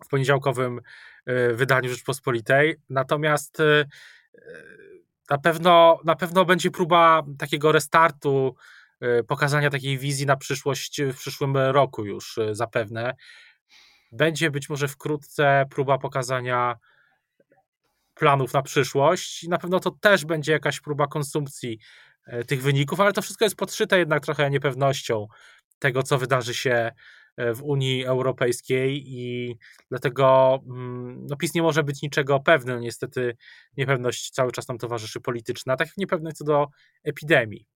w 0.04 0.08
poniedziałkowym 0.08 0.80
wydaniu 1.54 1.90
Rzeczpospolitej. 1.90 2.76
Natomiast 2.90 3.58
na 5.30 5.38
pewno, 5.38 6.00
na 6.04 6.16
pewno 6.16 6.44
będzie 6.44 6.70
próba 6.70 7.22
takiego 7.38 7.72
restartu 7.72 8.54
pokazania 9.26 9.70
takiej 9.70 9.98
wizji 9.98 10.26
na 10.26 10.36
przyszłość 10.36 11.02
w 11.02 11.16
przyszłym 11.16 11.56
roku 11.56 12.04
już 12.04 12.38
y, 12.38 12.54
zapewne. 12.54 13.14
Będzie 14.12 14.50
być 14.50 14.68
może 14.68 14.88
wkrótce 14.88 15.64
próba 15.70 15.98
pokazania 15.98 16.76
planów 18.14 18.54
na 18.54 18.62
przyszłość 18.62 19.44
i 19.44 19.48
na 19.48 19.58
pewno 19.58 19.80
to 19.80 19.90
też 19.90 20.24
będzie 20.24 20.52
jakaś 20.52 20.80
próba 20.80 21.06
konsumpcji 21.06 21.78
y, 22.28 22.44
tych 22.44 22.62
wyników, 22.62 23.00
ale 23.00 23.12
to 23.12 23.22
wszystko 23.22 23.44
jest 23.44 23.56
podszyte 23.56 23.98
jednak 23.98 24.24
trochę 24.24 24.50
niepewnością 24.50 25.26
tego, 25.78 26.02
co 26.02 26.18
wydarzy 26.18 26.54
się 26.54 26.92
w 27.54 27.62
Unii 27.62 28.04
Europejskiej 28.04 29.04
i 29.06 29.56
dlatego 29.90 30.58
mm, 30.66 31.26
no, 31.30 31.36
PiS 31.36 31.54
nie 31.54 31.62
może 31.62 31.82
być 31.82 32.02
niczego 32.02 32.40
pewny. 32.40 32.80
Niestety 32.80 33.36
niepewność 33.76 34.30
cały 34.30 34.52
czas 34.52 34.68
nam 34.68 34.78
towarzyszy 34.78 35.20
polityczna, 35.20 35.76
tak 35.76 35.88
jak 35.88 35.96
niepewność 35.96 36.36
co 36.36 36.44
do 36.44 36.66
epidemii. 37.04 37.66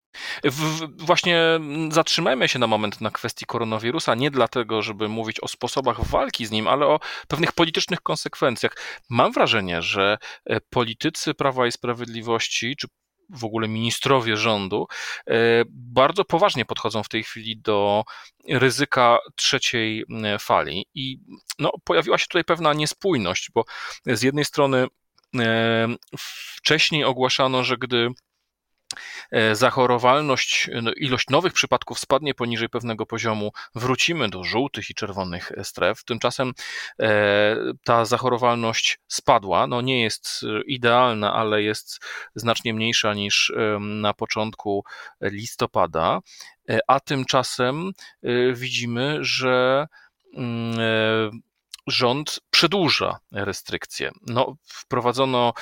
W, 0.44 0.86
właśnie 1.04 1.60
zatrzymajmy 1.90 2.48
się 2.48 2.58
na 2.58 2.66
moment 2.66 3.00
na 3.00 3.10
kwestii 3.10 3.46
koronawirusa, 3.46 4.14
nie 4.14 4.30
dlatego, 4.30 4.82
żeby 4.82 5.08
mówić 5.08 5.40
o 5.40 5.48
sposobach 5.48 6.04
walki 6.04 6.46
z 6.46 6.50
nim, 6.50 6.68
ale 6.68 6.86
o 6.86 7.00
pewnych 7.28 7.52
politycznych 7.52 8.00
konsekwencjach. 8.00 8.76
Mam 9.10 9.32
wrażenie, 9.32 9.82
że 9.82 10.18
e, 10.46 10.60
politycy 10.60 11.34
Prawa 11.34 11.66
i 11.66 11.72
Sprawiedliwości, 11.72 12.76
czy 12.76 12.88
w 13.32 13.44
ogóle 13.44 13.68
ministrowie 13.68 14.36
rządu 14.36 14.86
e, 15.26 15.34
bardzo 15.68 16.24
poważnie 16.24 16.64
podchodzą 16.64 17.02
w 17.02 17.08
tej 17.08 17.24
chwili 17.24 17.56
do 17.56 18.04
ryzyka 18.48 19.18
trzeciej 19.36 20.04
fali. 20.40 20.86
I 20.94 21.18
no, 21.58 21.72
pojawiła 21.84 22.18
się 22.18 22.26
tutaj 22.26 22.44
pewna 22.44 22.72
niespójność, 22.72 23.50
bo 23.54 23.64
z 24.06 24.22
jednej 24.22 24.44
strony 24.44 24.86
e, 25.38 25.88
wcześniej 26.56 27.04
ogłaszano, 27.04 27.64
że 27.64 27.76
gdy 27.76 28.08
E, 28.08 28.31
zachorowalność, 29.52 30.70
no, 30.82 30.92
ilość 30.92 31.28
nowych 31.28 31.52
przypadków 31.52 31.98
spadnie 31.98 32.34
poniżej 32.34 32.68
pewnego 32.68 33.06
poziomu, 33.06 33.52
wrócimy 33.74 34.28
do 34.28 34.44
żółtych 34.44 34.90
i 34.90 34.94
czerwonych 34.94 35.52
stref. 35.62 36.04
Tymczasem 36.04 36.52
e, 37.00 37.56
ta 37.84 38.04
zachorowalność 38.04 38.98
spadła. 39.08 39.66
No 39.66 39.80
nie 39.80 40.02
jest 40.02 40.40
idealna, 40.66 41.34
ale 41.34 41.62
jest 41.62 42.00
znacznie 42.34 42.74
mniejsza 42.74 43.14
niż 43.14 43.52
na 43.80 44.14
początku 44.14 44.84
listopada, 45.20 46.20
e, 46.70 46.78
a 46.86 47.00
tymczasem 47.00 47.92
widzimy, 48.52 49.18
że 49.20 49.86
mm, 50.34 51.42
rząd 51.86 52.40
przedłuża 52.50 53.18
restrykcje. 53.32 54.10
No, 54.26 54.56
wprowadzono 54.64 55.52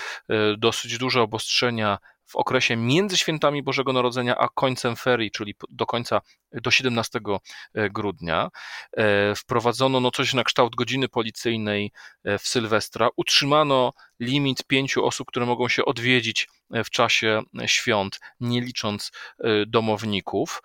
dosyć 0.58 0.99
duże 0.99 1.22
obostrzenia 1.22 1.99
w 2.30 2.37
okresie 2.37 2.76
między 2.76 3.16
świętami 3.16 3.62
Bożego 3.62 3.92
Narodzenia 3.92 4.38
a 4.38 4.49
końcem 4.49 4.96
ferii, 4.96 5.30
czyli 5.30 5.54
do 5.70 5.87
końca, 5.87 6.20
do 6.52 6.70
17 6.70 7.20
e, 7.75 7.90
grudnia, 7.90 8.50
e, 8.96 9.34
wprowadzono 9.34 10.00
no 10.00 10.10
coś 10.10 10.34
na 10.34 10.44
kształt 10.44 10.76
godziny 10.76 11.08
policyjnej 11.08 11.92
e, 12.25 12.38
w 12.38 12.49
Sylwestra, 12.49 13.08
utrzymano 13.16 13.92
limit 14.20 14.64
pięciu 14.64 15.06
osób, 15.06 15.28
które 15.28 15.46
mogą 15.46 15.68
się 15.68 15.84
odwiedzić 15.84 16.49
w 16.70 16.90
czasie 16.90 17.42
świąt, 17.66 18.20
nie 18.40 18.60
licząc 18.60 19.12
domowników. 19.66 20.62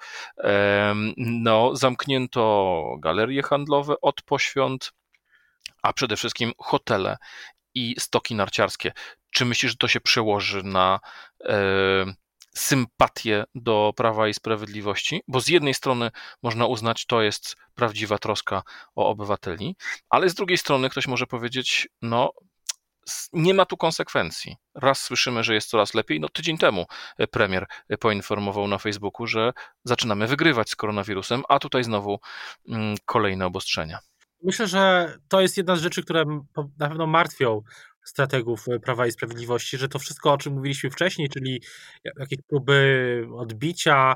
No, 1.17 1.75
zamknięto 1.75 2.83
galerie 2.99 3.43
handlowe 3.43 3.95
od 4.01 4.21
poświąt, 4.21 4.93
a 5.81 5.93
przede 5.93 6.17
wszystkim 6.17 6.51
hotele 6.57 7.17
i 7.75 7.95
stoki 7.99 8.35
narciarskie. 8.35 8.91
Czy 9.35 9.45
myślisz, 9.45 9.71
że 9.71 9.77
to 9.77 9.87
się 9.87 10.01
przełoży 10.01 10.63
na 10.63 10.99
e, 11.45 12.13
sympatię 12.55 13.43
do 13.55 13.93
Prawa 13.95 14.27
i 14.27 14.33
Sprawiedliwości? 14.33 15.21
Bo 15.27 15.41
z 15.41 15.47
jednej 15.47 15.73
strony 15.73 16.11
można 16.43 16.65
uznać, 16.65 17.05
to 17.05 17.21
jest 17.21 17.55
prawdziwa 17.73 18.17
troska 18.17 18.63
o 18.95 19.09
obywateli, 19.09 19.75
ale 20.09 20.29
z 20.29 20.33
drugiej 20.33 20.57
strony 20.57 20.89
ktoś 20.89 21.07
może 21.07 21.27
powiedzieć, 21.27 21.87
no 22.01 22.31
nie 23.33 23.53
ma 23.53 23.65
tu 23.65 23.77
konsekwencji. 23.77 24.55
Raz 24.75 25.01
słyszymy, 25.01 25.43
że 25.43 25.53
jest 25.53 25.69
coraz 25.69 25.93
lepiej. 25.93 26.19
No, 26.19 26.29
tydzień 26.29 26.57
temu 26.57 26.85
premier 27.31 27.65
poinformował 27.99 28.67
na 28.67 28.77
Facebooku, 28.77 29.27
że 29.27 29.53
zaczynamy 29.83 30.27
wygrywać 30.27 30.69
z 30.69 30.75
koronawirusem, 30.75 31.43
a 31.49 31.59
tutaj 31.59 31.83
znowu 31.83 32.19
mm, 32.69 32.95
kolejne 33.05 33.45
obostrzenia. 33.45 33.99
Myślę, 34.43 34.67
że 34.67 35.13
to 35.27 35.41
jest 35.41 35.57
jedna 35.57 35.75
z 35.75 35.81
rzeczy, 35.81 36.03
które 36.03 36.25
na 36.77 36.89
pewno 36.89 37.07
martwią 37.07 37.61
strategów 38.05 38.67
e, 38.67 38.79
Prawa 38.79 39.07
i 39.07 39.11
Sprawiedliwości, 39.11 39.77
że 39.77 39.89
to 39.89 39.99
wszystko, 39.99 40.33
o 40.33 40.37
czym 40.37 40.53
mówiliśmy 40.53 40.89
wcześniej, 40.89 41.29
czyli 41.29 41.61
jakieś 42.19 42.39
próby 42.47 43.27
odbicia, 43.35 44.15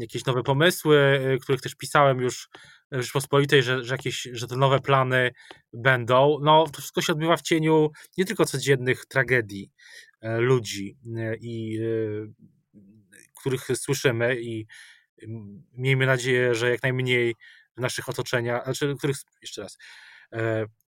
jakieś 0.00 0.24
nowe 0.24 0.42
pomysły, 0.42 0.98
e, 0.98 1.38
których 1.38 1.60
też 1.60 1.74
pisałem 1.74 2.20
już 2.20 2.48
w 2.92 3.00
Rzeczpospolitej, 3.00 3.62
że, 3.62 3.84
że, 3.84 3.94
jakieś, 3.94 4.28
że 4.32 4.46
te 4.46 4.56
nowe 4.56 4.80
plany 4.80 5.30
będą, 5.72 6.38
no 6.42 6.66
to 6.66 6.78
wszystko 6.78 7.02
się 7.02 7.12
odbywa 7.12 7.36
w 7.36 7.42
cieniu 7.42 7.90
nie 8.18 8.24
tylko 8.24 8.44
codziennych 8.44 9.06
tragedii 9.06 9.72
e, 10.20 10.38
ludzi, 10.38 10.96
i, 11.40 11.78
których 13.40 13.66
słyszymy 13.74 14.40
i 14.40 14.66
miejmy 15.72 16.06
nadzieję, 16.06 16.54
że 16.54 16.70
jak 16.70 16.82
najmniej 16.82 17.34
w 17.76 17.80
naszych 17.80 18.08
otoczeniach, 18.08 18.64
znaczy 18.64 18.94
których, 18.98 19.16
jeszcze 19.42 19.62
raz, 19.62 19.78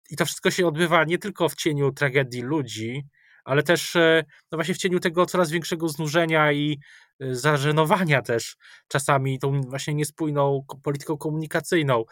i 0.09 0.15
to 0.15 0.25
wszystko 0.25 0.51
się 0.51 0.67
odbywa 0.67 1.03
nie 1.03 1.17
tylko 1.17 1.49
w 1.49 1.55
cieniu 1.55 1.91
tragedii 1.91 2.41
ludzi, 2.41 3.05
ale 3.45 3.63
też 3.63 3.95
e, 3.95 4.23
no 4.51 4.57
właśnie 4.57 4.73
w 4.73 4.77
cieniu 4.77 4.99
tego 4.99 5.25
coraz 5.25 5.51
większego 5.51 5.89
znużenia 5.89 6.51
i 6.51 6.79
e, 7.19 7.35
zażenowania 7.35 8.21
też 8.21 8.57
czasami 8.87 9.39
tą 9.39 9.61
właśnie 9.61 9.93
niespójną 9.93 10.65
polityką 10.83 11.17
komunikacyjną. 11.17 12.03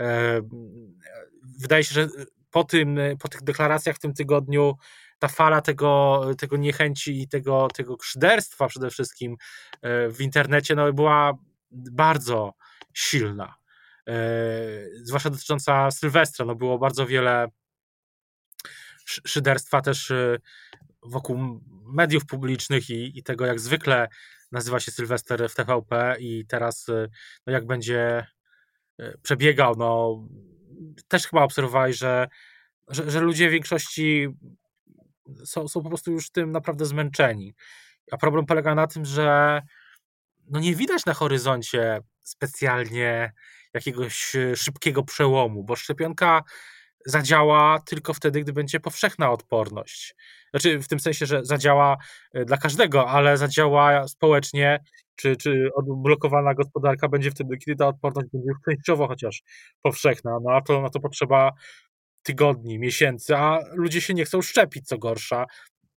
E, 0.00 0.40
wydaje 1.60 1.84
się, 1.84 1.94
że 1.94 2.08
po, 2.50 2.64
tym, 2.64 2.98
po 3.20 3.28
tych 3.28 3.42
deklaracjach 3.42 3.96
w 3.96 4.00
tym 4.00 4.14
tygodniu 4.14 4.74
ta 5.18 5.28
fala 5.28 5.60
tego, 5.60 6.20
tego 6.38 6.56
niechęci 6.56 7.22
i 7.22 7.28
tego, 7.28 7.68
tego 7.74 7.96
szyderstwa 8.02 8.66
przede 8.66 8.90
wszystkim 8.90 9.36
w 10.10 10.16
internecie 10.20 10.74
no, 10.74 10.92
była 10.92 11.32
bardzo 11.70 12.54
silna. 12.92 13.54
E, 14.08 14.14
zwłaszcza 15.02 15.30
dotycząca 15.30 15.90
Sylwestra, 15.90 16.46
no 16.46 16.54
było 16.54 16.78
bardzo 16.78 17.06
wiele 17.06 17.48
szyderstwa 19.06 19.80
też 19.80 20.10
e, 20.10 20.38
wokół 21.02 21.60
mediów 21.86 22.26
publicznych 22.26 22.90
i, 22.90 23.18
i 23.18 23.22
tego, 23.22 23.46
jak 23.46 23.60
zwykle 23.60 24.08
nazywa 24.52 24.80
się 24.80 24.90
Sylwester 24.90 25.48
w 25.50 25.54
TVP 25.54 26.16
i 26.20 26.46
teraz 26.48 26.88
e, 26.88 27.08
no 27.46 27.52
jak 27.52 27.66
będzie 27.66 28.26
przebiegał, 29.22 29.74
no 29.76 30.18
też 31.08 31.26
chyba 31.26 31.42
obserwowali, 31.42 31.94
że, 31.94 32.28
że, 32.88 33.10
że 33.10 33.20
ludzie 33.20 33.48
w 33.48 33.52
większości 33.52 34.28
są, 35.44 35.68
są 35.68 35.82
po 35.82 35.88
prostu 35.88 36.12
już 36.12 36.30
tym 36.30 36.52
naprawdę 36.52 36.86
zmęczeni. 36.86 37.54
A 38.12 38.16
problem 38.16 38.46
polega 38.46 38.74
na 38.74 38.86
tym, 38.86 39.04
że 39.04 39.62
no 40.50 40.60
nie 40.60 40.74
widać 40.74 41.06
na 41.06 41.14
horyzoncie 41.14 42.00
specjalnie 42.20 43.32
jakiegoś 43.74 44.36
e, 44.36 44.56
szybkiego 44.56 45.02
przełomu, 45.02 45.64
bo 45.64 45.76
szczepionka 45.76 46.42
zadziała 47.06 47.80
tylko 47.86 48.14
wtedy, 48.14 48.40
gdy 48.40 48.52
będzie 48.52 48.80
powszechna 48.80 49.30
odporność. 49.30 50.14
Znaczy 50.50 50.78
w 50.78 50.88
tym 50.88 51.00
sensie, 51.00 51.26
że 51.26 51.44
zadziała 51.44 51.96
e, 52.32 52.44
dla 52.44 52.56
każdego, 52.56 53.08
ale 53.08 53.36
zadziała 53.36 54.08
społecznie, 54.08 54.80
czy, 55.16 55.36
czy 55.36 55.70
odblokowana 55.74 56.54
gospodarka 56.54 57.08
będzie 57.08 57.30
wtedy, 57.30 57.56
kiedy 57.56 57.76
ta 57.76 57.88
odporność 57.88 58.28
będzie 58.32 58.48
już 58.48 58.58
częściowo 58.64 59.08
chociaż 59.08 59.42
powszechna. 59.82 60.38
No 60.42 60.52
a 60.52 60.60
to 60.60 60.82
na 60.82 60.90
to 60.90 61.00
potrzeba 61.00 61.52
tygodni, 62.22 62.78
miesięcy, 62.78 63.36
a 63.36 63.58
ludzie 63.72 64.00
się 64.00 64.14
nie 64.14 64.24
chcą 64.24 64.42
szczepić, 64.42 64.86
co 64.86 64.98
gorsza, 64.98 65.46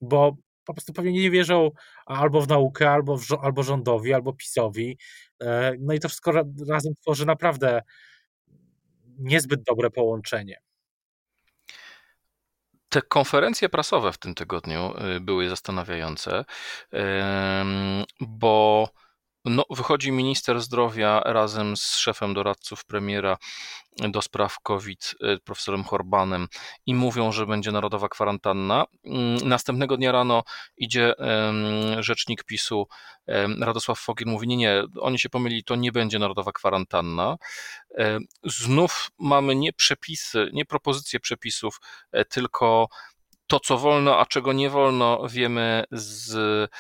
bo 0.01 0.36
po 0.65 0.74
prostu 0.74 0.93
pewnie 0.93 1.12
nie 1.12 1.31
wierzą 1.31 1.72
albo 2.05 2.41
w 2.41 2.48
naukę, 2.48 2.91
albo, 2.91 3.17
w, 3.17 3.25
albo 3.41 3.63
rządowi, 3.63 4.13
albo 4.13 4.34
PiSowi. 4.34 4.98
E, 5.41 5.74
no 5.79 5.93
i 5.93 6.00
to 6.00 6.07
wszystko 6.07 6.31
razem 6.69 6.93
tworzy 7.01 7.25
naprawdę 7.25 7.81
niezbyt 9.17 9.63
dobre 9.63 9.89
połączenie. 9.89 10.60
Te 12.89 13.01
konferencje 13.01 13.69
prasowe 13.69 14.12
w 14.12 14.17
tym 14.17 14.36
tygodniu 14.36 14.93
y, 15.17 15.19
były 15.19 15.50
zastanawiające, 15.50 16.45
bo 18.19 18.89
no, 19.46 19.64
wychodzi 19.70 20.12
minister 20.12 20.62
zdrowia 20.62 21.20
razem 21.20 21.78
z 21.78 21.98
szefem 21.98 22.34
doradców 22.34 22.86
premiera 22.86 23.38
do 24.10 24.22
spraw 24.22 24.60
COVID, 24.60 25.16
y, 25.24 25.40
profesorem 25.40 25.84
Horbanem, 25.84 26.48
i 26.86 26.96
mówią, 26.96 27.32
że 27.32 27.46
będzie 27.46 27.72
narodowa 27.72 28.10
kwarantanna. 28.10 28.86
Mm, 29.06 29.50
następnego 29.50 29.98
dnia 29.98 30.12
rano 30.12 30.44
idzie 30.78 31.14
rzecznik 32.00 32.44
PiSu 32.44 32.88
Radosław 33.60 34.00
Fogiel, 34.00 34.32
mówi: 34.32 34.48
Nie, 34.48 34.58
nie, 34.58 34.84
oni 35.00 35.20
się 35.20 35.30
pomyli, 35.30 35.64
to 35.64 35.75
nie 35.75 35.92
będzie 35.92 36.20
narodowa 36.20 36.52
kwarantanna. 36.52 37.38
Znów 38.44 39.12
mamy 39.20 39.56
nie 39.56 39.74
przepisy, 39.74 40.50
nie 40.54 40.66
propozycje 40.66 41.20
przepisów, 41.20 41.80
e, 42.12 42.25
tylko 42.25 42.88
to, 43.48 43.60
co 43.60 43.78
wolno, 43.78 44.20
a 44.20 44.25
czego 44.25 44.54
nie 44.54 44.70
wolno, 44.70 45.28
wiemy 45.30 45.84
z 45.92 46.72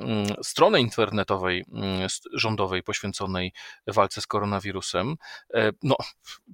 Mm, 0.00 0.26
strony 0.42 0.80
internetowej 0.80 1.64
mm, 1.72 2.08
rządowej 2.32 2.82
poświęconej 2.82 3.52
walce 3.86 4.20
z 4.20 4.26
koronawirusem. 4.26 5.16
E, 5.54 5.70
no, 5.82 5.96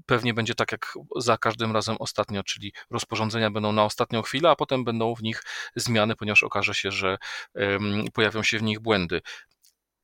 pewnie 0.07 0.35
będzie 0.35 0.55
tak 0.55 0.73
jak 0.73 0.95
za 1.17 1.39
każdym 1.39 1.73
razem 1.73 1.97
ostatnio, 1.99 2.43
czyli 2.43 2.73
rozporządzenia 2.91 3.51
będą 3.51 3.73
na 3.73 3.85
ostatnią 3.85 4.23
chwilę, 4.23 4.51
a 4.51 4.57
potem 4.57 4.85
będą 4.85 5.15
w 5.15 5.23
nich 5.23 5.43
zmiany, 5.77 6.17
ponieważ 6.17 6.43
okaże 6.43 6.75
się, 6.75 6.91
że 6.91 7.19
pojawią 8.15 8.43
się 8.43 8.59
w 8.59 8.63
nich 8.63 8.81
błędy 8.81 9.21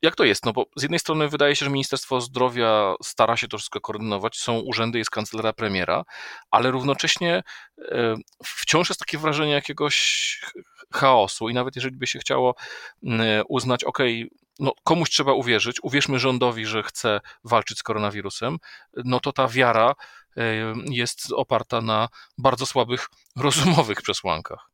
jak 0.02 0.16
to 0.16 0.24
jest? 0.24 0.44
No 0.46 0.52
bo 0.52 0.66
z 0.76 0.82
jednej 0.82 1.00
strony 1.00 1.28
wydaje 1.28 1.56
się, 1.56 1.64
że 1.64 1.70
Ministerstwo 1.70 2.20
Zdrowia 2.20 2.94
stara 3.02 3.36
się 3.36 3.48
to 3.48 3.58
wszystko 3.58 3.80
koordynować, 3.80 4.36
są 4.36 4.58
urzędy, 4.58 4.98
jest 4.98 5.10
kancelaria 5.10 5.52
premiera, 5.52 6.04
ale 6.50 6.70
równocześnie 6.70 7.42
e, 7.78 8.14
wciąż 8.44 8.88
jest 8.88 9.00
takie 9.00 9.18
wrażenie 9.18 9.52
jakiegoś 9.52 10.40
chaosu 10.92 11.48
i 11.48 11.54
nawet 11.54 11.76
jeżeli 11.76 11.96
by 11.96 12.06
się 12.06 12.18
chciało 12.18 12.54
uznać, 13.48 13.84
ok, 13.84 13.98
no 14.58 14.72
komuś 14.84 15.10
trzeba 15.10 15.32
uwierzyć, 15.32 15.76
uwierzmy 15.82 16.18
rządowi, 16.18 16.66
że 16.66 16.82
chce 16.82 17.20
walczyć 17.44 17.78
z 17.78 17.82
koronawirusem, 17.82 18.58
no 19.04 19.20
to 19.20 19.32
ta 19.32 19.48
wiara 19.48 19.94
e, 20.36 20.74
jest 20.90 21.32
oparta 21.32 21.80
na 21.80 22.08
bardzo 22.38 22.66
słabych 22.66 23.06
rozumowych 23.36 24.02
przesłankach. 24.02 24.70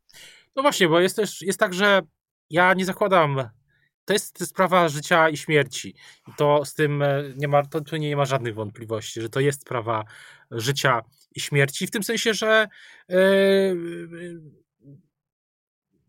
No 0.56 0.62
właśnie, 0.62 0.88
bo 0.88 1.00
jest 1.00 1.16
też 1.16 1.42
jest 1.42 1.58
tak, 1.58 1.74
że 1.74 2.02
ja 2.50 2.74
nie 2.74 2.84
zakładam 2.84 3.50
to 4.08 4.12
jest 4.12 4.46
sprawa 4.46 4.88
życia 4.88 5.28
i 5.28 5.36
śmierci. 5.36 5.94
To 6.36 6.64
z 6.64 6.74
tym 6.74 7.02
e, 7.02 7.24
nie 7.36 7.48
ma, 7.48 7.66
to, 7.66 7.80
tu 7.80 7.96
nie 7.96 8.16
ma 8.16 8.24
żadnych 8.24 8.54
wątpliwości, 8.54 9.20
że 9.20 9.28
to 9.28 9.40
jest 9.40 9.60
sprawa 9.60 10.04
życia 10.50 11.00
i 11.34 11.40
śmierci, 11.40 11.86
w 11.86 11.90
tym 11.90 12.02
sensie, 12.02 12.34
że 12.34 12.68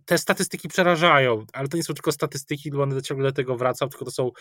te 0.09 0.17
statystyki 0.17 0.67
przerażają, 0.67 1.45
ale 1.53 1.67
to 1.67 1.77
nie 1.77 1.83
są 1.83 1.93
tylko 1.93 2.11
statystyki, 2.11 2.71
bo 2.71 2.83
one 2.83 3.01
ciągle 3.01 3.29
do 3.29 3.35
tego 3.35 3.57
wracam, 3.57 3.89
tylko 3.89 4.05
to 4.05 4.11
są 4.11 4.31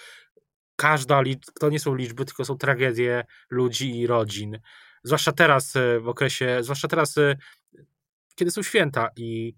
każda, 0.77 1.23
to 1.61 1.71
nie 1.71 1.81
są 1.81 1.95
liczby, 1.95 2.25
tylko 2.25 2.45
są 2.45 2.59
tragedie 2.59 3.25
ludzi 3.51 3.99
i 3.99 4.07
rodzin. 4.07 4.59
Zwłaszcza 5.03 5.33
teraz 5.33 5.75
w 6.01 6.09
okresie, 6.09 6.59
zwłaszcza 6.61 6.89
teraz, 6.89 7.15
kiedy 8.35 8.51
są 8.51 8.63
święta 8.63 9.09
i 9.17 9.55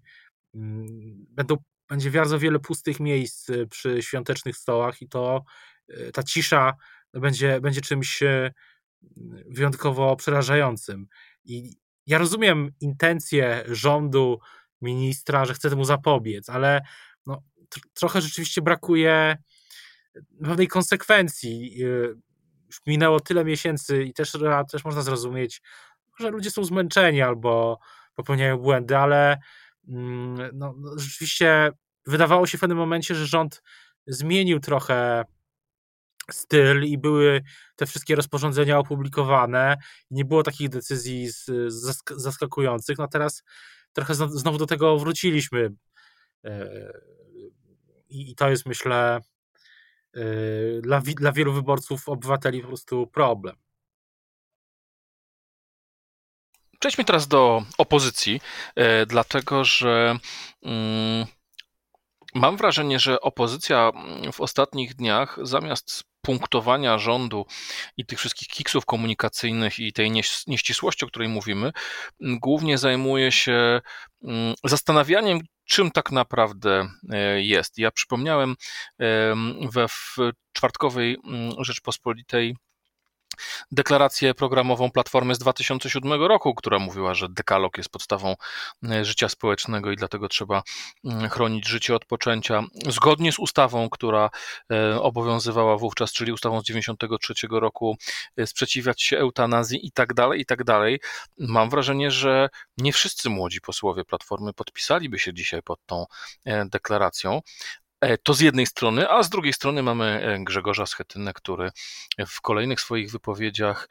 mm, 0.55 1.25
będą 1.29 1.57
będzie 1.89 2.11
bardzo 2.11 2.39
wiele 2.39 2.59
pustych 2.59 2.99
miejsc 2.99 3.49
y, 3.49 3.67
przy 3.67 4.03
świątecznych 4.03 4.57
stołach 4.57 5.01
i 5.01 5.09
to 5.09 5.43
ta 6.13 6.23
cisza 6.23 6.73
będzie, 7.13 7.61
będzie 7.61 7.81
czymś 7.81 8.23
wyjątkowo 9.49 10.15
przerażającym. 10.15 11.07
I 11.43 11.75
ja 12.07 12.17
rozumiem 12.17 12.71
intencje 12.79 13.63
rządu, 13.67 14.39
ministra, 14.81 15.45
że 15.45 15.53
chce 15.53 15.69
temu 15.69 15.83
zapobiec, 15.83 16.49
ale 16.49 16.81
no, 17.25 17.41
trochę 17.93 18.21
rzeczywiście 18.21 18.61
brakuje 18.61 19.37
pewnej 20.43 20.67
konsekwencji. 20.67 21.77
Już 22.67 22.81
minęło 22.87 23.19
tyle 23.19 23.45
miesięcy 23.45 24.03
i 24.03 24.13
też, 24.13 24.37
też 24.71 24.83
można 24.85 25.01
zrozumieć, 25.01 25.61
że 26.19 26.29
ludzie 26.29 26.51
są 26.51 26.63
zmęczeni 26.63 27.21
albo 27.21 27.79
popełniają 28.15 28.57
błędy, 28.57 28.97
ale 28.97 29.37
Mm, 29.87 30.49
no, 30.53 30.73
no, 30.77 30.99
rzeczywiście 30.99 31.71
wydawało 32.07 32.47
się 32.47 32.57
w 32.57 32.61
pewnym 32.61 32.77
momencie, 32.77 33.15
że 33.15 33.27
rząd 33.27 33.61
zmienił 34.07 34.59
trochę 34.59 35.25
styl 36.31 36.83
i 36.83 36.97
były 36.97 37.41
te 37.75 37.85
wszystkie 37.85 38.15
rozporządzenia 38.15 38.79
opublikowane 38.79 39.77
nie 40.11 40.25
było 40.25 40.43
takich 40.43 40.69
decyzji 40.69 41.29
zaskakujących. 42.15 42.97
No 42.97 43.07
teraz 43.07 43.43
trochę 43.93 44.15
znowu 44.15 44.57
do 44.57 44.65
tego 44.65 44.97
wróciliśmy 44.97 45.73
e, 46.45 46.69
i 48.09 48.35
to 48.35 48.49
jest 48.49 48.65
myślę 48.65 49.21
e, 50.13 50.21
dla, 50.81 51.01
dla 51.01 51.31
wielu 51.31 51.53
wyborców, 51.53 52.09
obywateli 52.09 52.61
po 52.61 52.67
prostu 52.67 53.07
problem. 53.07 53.55
Przejdźmy 56.79 57.05
teraz 57.05 57.27
do 57.27 57.63
opozycji, 57.77 58.41
e, 58.75 59.05
dlatego 59.05 59.63
że 59.63 60.17
mm, 60.63 61.25
mam 62.35 62.57
wrażenie, 62.57 62.99
że 62.99 63.21
opozycja 63.21 63.91
w 64.33 64.41
ostatnich 64.41 64.95
dniach 64.95 65.37
zamiast 65.41 66.10
punktowania 66.21 66.97
rządu 66.97 67.45
i 67.97 68.05
tych 68.05 68.19
wszystkich 68.19 68.47
kiksów 68.47 68.85
komunikacyjnych 68.85 69.79
i 69.79 69.93
tej 69.93 70.11
nieścisłości, 70.47 71.05
o 71.05 71.07
której 71.07 71.29
mówimy, 71.29 71.71
głównie 72.19 72.77
zajmuje 72.77 73.31
się 73.31 73.81
zastanawianiem, 74.63 75.39
czym 75.65 75.91
tak 75.91 76.11
naprawdę 76.11 76.87
e, 77.09 77.41
jest. 77.41 77.77
Ja 77.77 77.91
przypomniałem 77.91 78.55
we 79.71 79.87
w 79.87 80.15
czwartkowej 80.53 81.17
Rzeczpospolitej 81.59 82.55
deklarację 83.71 84.33
programową 84.33 84.91
Platformy 84.91 85.35
z 85.35 85.39
2007 85.39 86.23
roku, 86.23 86.55
która 86.55 86.79
mówiła, 86.79 87.13
że 87.13 87.29
dekalog 87.29 87.77
jest 87.77 87.89
podstawą 87.89 88.35
e, 88.89 89.05
życia 89.05 89.29
społecznego 89.29 89.91
i 89.91 89.95
dlatego 89.95 90.27
trzeba 90.27 90.63
mm, 91.05 91.29
chronić 91.29 91.67
życie 91.67 91.95
od 91.95 92.05
poczęcia. 92.05 92.63
Zgodnie 92.87 93.31
z 93.31 93.39
ustawą, 93.39 93.89
która 93.89 94.29
e, 94.71 95.01
obowiązywała 95.01 95.77
wówczas, 95.77 96.13
czyli 96.13 96.31
ustawą 96.31 96.61
z 96.61 96.63
93 96.63 97.33
roku, 97.51 97.97
e, 98.37 98.47
sprzeciwiać 98.47 99.01
się 99.01 99.17
eutanazji 99.17 99.87
i 99.87 99.91
tak 99.91 100.13
dalej, 100.13 100.41
i 100.41 100.45
tak 100.45 100.63
dalej. 100.63 100.99
Mam 101.37 101.69
wrażenie, 101.69 102.11
że 102.11 102.49
nie 102.77 102.93
wszyscy 102.93 103.29
młodzi 103.29 103.61
posłowie 103.61 104.05
Platformy 104.05 104.53
podpisaliby 104.53 105.19
się 105.19 105.33
dzisiaj 105.33 105.61
pod 105.63 105.79
tą 105.85 106.05
deklaracją, 106.65 107.41
to 108.23 108.33
z 108.33 108.39
jednej 108.39 108.65
strony, 108.65 109.09
a 109.09 109.23
z 109.23 109.29
drugiej 109.29 109.53
strony 109.53 109.83
mamy 109.83 110.05
e, 110.05 110.43
Grzegorza 110.43 110.85
Schetynę, 110.85 111.33
który 111.33 111.71
w 112.27 112.41
kolejnych 112.41 112.81
swoich 112.81 113.11
wypowiedziach 113.11 113.89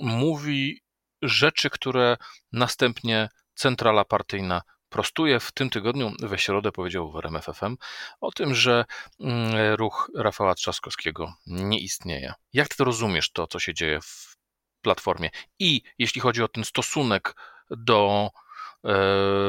mówi 0.00 0.80
rzeczy, 1.22 1.70
które 1.70 2.16
następnie 2.52 3.28
centrala 3.54 4.04
partyjna 4.04 4.62
prostuje. 4.88 5.40
W 5.40 5.52
tym 5.52 5.70
tygodniu 5.70 6.12
we 6.20 6.38
środę 6.38 6.72
powiedział 6.72 7.12
w 7.12 7.16
RMFFM 7.16 7.76
o 8.20 8.32
tym, 8.32 8.54
że 8.54 8.84
mm, 9.20 9.74
ruch 9.74 10.10
Rafała 10.16 10.54
Trzaskowskiego 10.54 11.34
nie 11.46 11.80
istnieje. 11.80 12.34
Jak 12.52 12.68
ty 12.68 12.76
to 12.76 12.84
rozumiesz, 12.84 13.32
to 13.32 13.46
co 13.46 13.58
się 13.58 13.74
dzieje 13.74 14.00
w 14.00 14.36
Platformie? 14.82 15.30
I 15.58 15.82
jeśli 15.98 16.20
chodzi 16.20 16.42
o 16.42 16.48
ten 16.48 16.64
stosunek 16.64 17.34
do 17.70 18.30
E, 18.30 18.49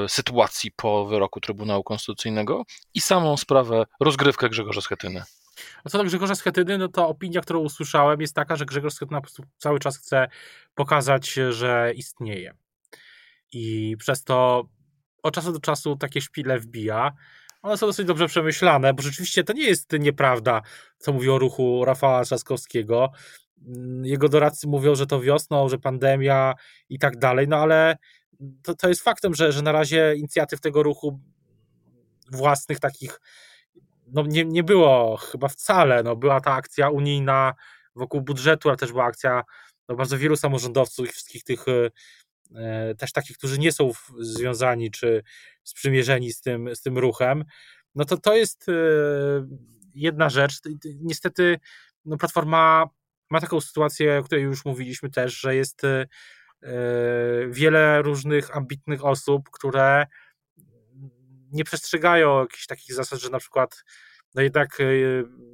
sytuacji 0.08 0.72
po 0.72 1.06
wyroku 1.06 1.40
Trybunału 1.40 1.84
Konstytucyjnego 1.84 2.64
i 2.94 3.02
samą 3.02 3.38
sprawę, 3.38 3.86
rozgrywkę 4.00 4.50
Grzegorza 4.50 4.82
Schetyny. 4.82 5.24
A 5.84 5.90
co 5.90 5.98
do 5.98 6.04
Grzegorza 6.04 6.36
Schetyny, 6.36 6.78
no 6.78 6.88
to 6.88 7.08
opinia, 7.08 7.42
którą 7.42 7.60
usłyszałem 7.60 8.22
jest 8.22 8.36
taka, 8.36 8.56
że 8.56 8.66
Grzegorz 8.66 8.94
Schetyna 8.94 9.22
cały 9.58 9.80
czas 9.80 9.98
chce 9.98 10.28
pokazać, 10.76 11.34
że 11.50 11.94
istnieje. 11.96 12.54
I 13.52 13.96
przez 14.00 14.24
to 14.24 14.66
od 15.24 15.34
czasu 15.34 15.52
do 15.52 15.60
czasu 15.60 15.96
takie 15.96 16.22
szpile 16.22 16.60
wbija. 16.60 17.12
one 17.62 17.78
są 17.78 17.88
dosyć 17.88 18.08
dobrze 18.08 18.28
przemyślane, 18.28 18.94
bo 18.94 19.02
rzeczywiście 19.04 19.44
to 19.44 19.54
nie 19.54 19.64
jest 19.64 19.94
nieprawda, 20.00 20.62
co 20.98 21.14
mówi 21.14 21.30
o 21.30 21.40
ruchu 21.40 21.86
Rafała 21.86 22.24
Trzaskowskiego. 22.24 23.12
Jego 24.04 24.30
doradcy 24.30 24.68
mówią, 24.68 24.96
że 24.96 25.08
to 25.08 25.22
wiosną, 25.22 25.70
że 25.70 25.78
pandemia 25.78 26.54
i 26.90 27.00
tak 27.00 27.18
dalej, 27.18 27.48
no 27.48 27.58
ale 27.58 27.98
to, 28.64 28.76
to 28.76 28.90
jest 28.90 29.02
faktem, 29.02 29.36
że, 29.36 29.52
że 29.52 29.62
na 29.62 29.72
razie 29.72 30.16
inicjatyw 30.16 30.62
tego 30.62 30.84
ruchu 30.84 31.20
własnych 32.32 32.80
takich 32.80 33.20
no 34.08 34.24
nie, 34.28 34.46
nie 34.46 34.64
było 34.64 35.18
chyba 35.18 35.48
wcale. 35.48 36.04
No, 36.04 36.16
była 36.16 36.42
ta 36.42 36.54
akcja 36.54 36.90
unijna 36.90 37.54
wokół 37.96 38.22
budżetu, 38.22 38.70
ale 38.70 38.78
też 38.78 38.92
była 38.92 39.06
akcja 39.06 39.44
no, 39.90 39.96
bardzo 39.96 40.18
wielu 40.18 40.36
samorządowców 40.36 41.10
i 41.10 41.12
wszystkich 41.12 41.44
tych 41.44 41.66
e, 42.56 42.96
też 42.96 43.12
takich, 43.12 43.38
którzy 43.38 43.60
nie 43.60 43.72
są 43.72 43.92
związani 44.20 44.92
czy 44.92 45.24
sprzymierzeni 45.64 46.34
z 46.34 46.42
tym, 46.42 46.76
z 46.76 46.82
tym 46.82 46.98
ruchem. 46.98 47.46
No 47.96 48.06
to 48.06 48.18
to 48.18 48.36
jest 48.36 48.70
e, 48.70 48.74
jedna 49.96 50.30
rzecz. 50.30 50.60
Niestety 51.00 51.60
no, 52.06 52.18
Platforma 52.18 52.86
ma 53.30 53.42
taką 53.42 53.62
sytuację, 53.62 54.18
o 54.18 54.24
której 54.24 54.44
już 54.44 54.66
mówiliśmy 54.66 55.10
też, 55.10 55.40
że 55.40 55.56
jest 55.56 55.84
e, 55.84 56.06
wiele 57.50 58.02
różnych 58.02 58.58
ambitnych 58.58 59.06
osób, 59.06 59.50
które 59.52 60.06
nie 61.52 61.64
przestrzegają 61.64 62.40
jakichś 62.40 62.66
takich 62.66 62.96
zasad, 62.96 63.20
że 63.20 63.30
na 63.30 63.40
przykład 63.40 63.84
no 64.36 64.42
jednak 64.42 64.80
e, 64.82 64.86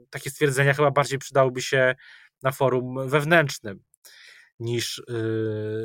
takie 0.09 0.29
stwierdzenia 0.29 0.73
chyba 0.73 0.91
bardziej 0.91 1.19
przydałyby 1.19 1.61
się 1.61 1.95
na 2.43 2.51
forum 2.51 3.09
wewnętrznym 3.09 3.83
niż 4.59 4.99
e, 4.99 5.03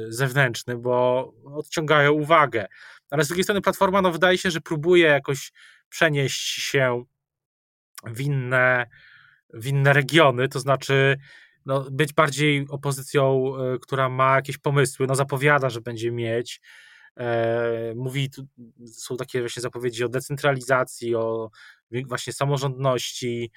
zewnętrznym, 0.09 0.83
bo 0.83 1.33
odciągają 1.45 2.13
uwagę. 2.13 2.67
Ale 3.11 3.25
z 3.25 3.29
drugiej 3.29 3.45
strony 3.45 3.61
Platforma 3.61 4.03
no, 4.03 4.13
wydaje 4.13 4.39
się, 4.39 4.51
że 4.51 4.61
próbuje 4.61 5.07
jakoś 5.07 5.53
przenieść 5.89 6.63
się 6.63 7.05
w 8.07 8.21
inne, 8.21 8.87
w 9.55 9.67
inne 9.67 9.93
regiony, 9.93 10.49
to 10.49 10.61
znaczy 10.61 11.19
no, 11.67 11.87
być 11.91 12.13
bardziej 12.13 12.67
opozycją, 12.69 13.53
e, 13.57 13.79
która 13.79 14.09
ma 14.09 14.37
jakieś 14.37 14.59
pomysły, 14.59 15.07
no 15.07 15.15
zapowiada, 15.15 15.71
że 15.71 15.81
będzie 15.81 16.13
mieć, 16.13 16.61
E, 17.17 17.93
mówi, 17.97 18.31
są 18.87 19.17
takie 19.17 19.41
właśnie 19.41 19.63
zapowiedzi 19.63 20.05
o 20.05 20.09
decentralizacji, 20.09 21.15
o 21.15 21.51
właśnie 22.07 22.33
samorządności, 22.33 23.51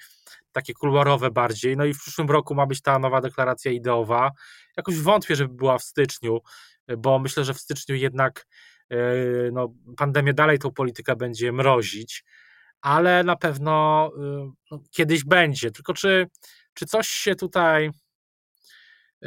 takie 0.52 0.74
kuluarowe 0.74 1.30
bardziej. 1.30 1.76
No 1.76 1.84
i 1.84 1.94
w 1.94 1.98
przyszłym 1.98 2.28
roku 2.28 2.54
ma 2.54 2.66
być 2.66 2.82
ta 2.82 2.98
nowa 2.98 3.20
deklaracja 3.20 3.72
ideowa. 3.72 4.30
Jakoś 4.76 4.98
wątpię, 4.98 5.36
żeby 5.36 5.54
była 5.54 5.78
w 5.78 5.82
styczniu, 5.82 6.40
bo 6.98 7.18
myślę, 7.18 7.44
że 7.44 7.54
w 7.54 7.60
styczniu 7.60 7.96
jednak 7.96 8.46
e, 8.90 8.96
no, 9.52 9.74
pandemia 9.96 10.32
dalej 10.32 10.58
tą 10.58 10.72
politykę 10.72 11.16
będzie 11.16 11.52
mrozić, 11.52 12.24
ale 12.80 13.24
na 13.24 13.36
pewno 13.36 14.10
e, 14.18 14.52
no, 14.70 14.80
kiedyś 14.90 15.24
będzie. 15.24 15.70
Tylko 15.70 15.94
czy, 15.94 16.26
czy 16.76 16.86
coś 16.86 17.08
się 17.08 17.34
tutaj, 17.34 17.90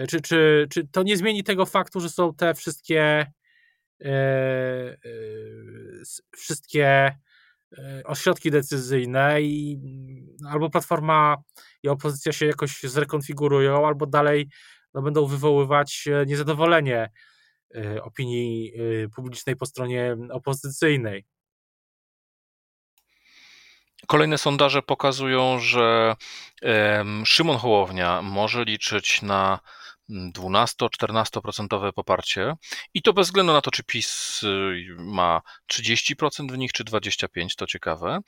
czy, 0.09 0.21
czy, 0.21 0.67
czy 0.71 0.87
to 0.87 1.03
nie 1.03 1.17
zmieni 1.17 1.43
tego 1.43 1.65
faktu, 1.65 1.99
że 1.99 2.09
są 2.09 2.33
te 2.33 2.53
wszystkie 2.53 3.31
E, 4.05 4.11
e, 4.11 4.97
wszystkie 6.37 7.15
e, 7.77 8.03
ośrodki 8.05 8.51
decyzyjne 8.51 9.41
i 9.41 9.79
mm, 9.83 10.51
albo 10.53 10.69
Platforma 10.69 11.37
i 11.83 11.89
opozycja 11.89 12.31
się 12.31 12.45
jakoś 12.45 12.81
zrekonfigurują, 12.83 13.87
albo 13.87 14.05
dalej 14.05 14.49
no, 14.93 15.01
będą 15.01 15.25
wywoływać 15.25 16.07
niezadowolenie 16.27 17.09
opinii 18.01 18.73
publicznej 19.15 19.55
po 19.55 19.65
stronie 19.65 20.17
opozycyjnej. 20.31 21.25
Kolejne 24.07 24.37
sondaże 24.37 24.81
pokazują, 24.81 25.59
że 25.59 26.15
Szymon 27.25 27.57
Hołownia 27.57 28.21
może 28.21 28.63
liczyć 28.63 29.21
na 29.21 29.59
12-14% 30.09 31.93
poparcie 31.93 32.53
i 32.93 33.01
to 33.01 33.13
bez 33.13 33.27
względu 33.27 33.53
na 33.53 33.61
to, 33.61 33.71
czy 33.71 33.83
PiS 33.83 34.43
y, 34.43 34.95
ma 34.97 35.41
30% 35.73 36.51
w 36.51 36.57
nich, 36.57 36.73
czy 36.73 36.83
25%, 36.83 37.47
to 37.57 37.67
ciekawe. 37.67 38.19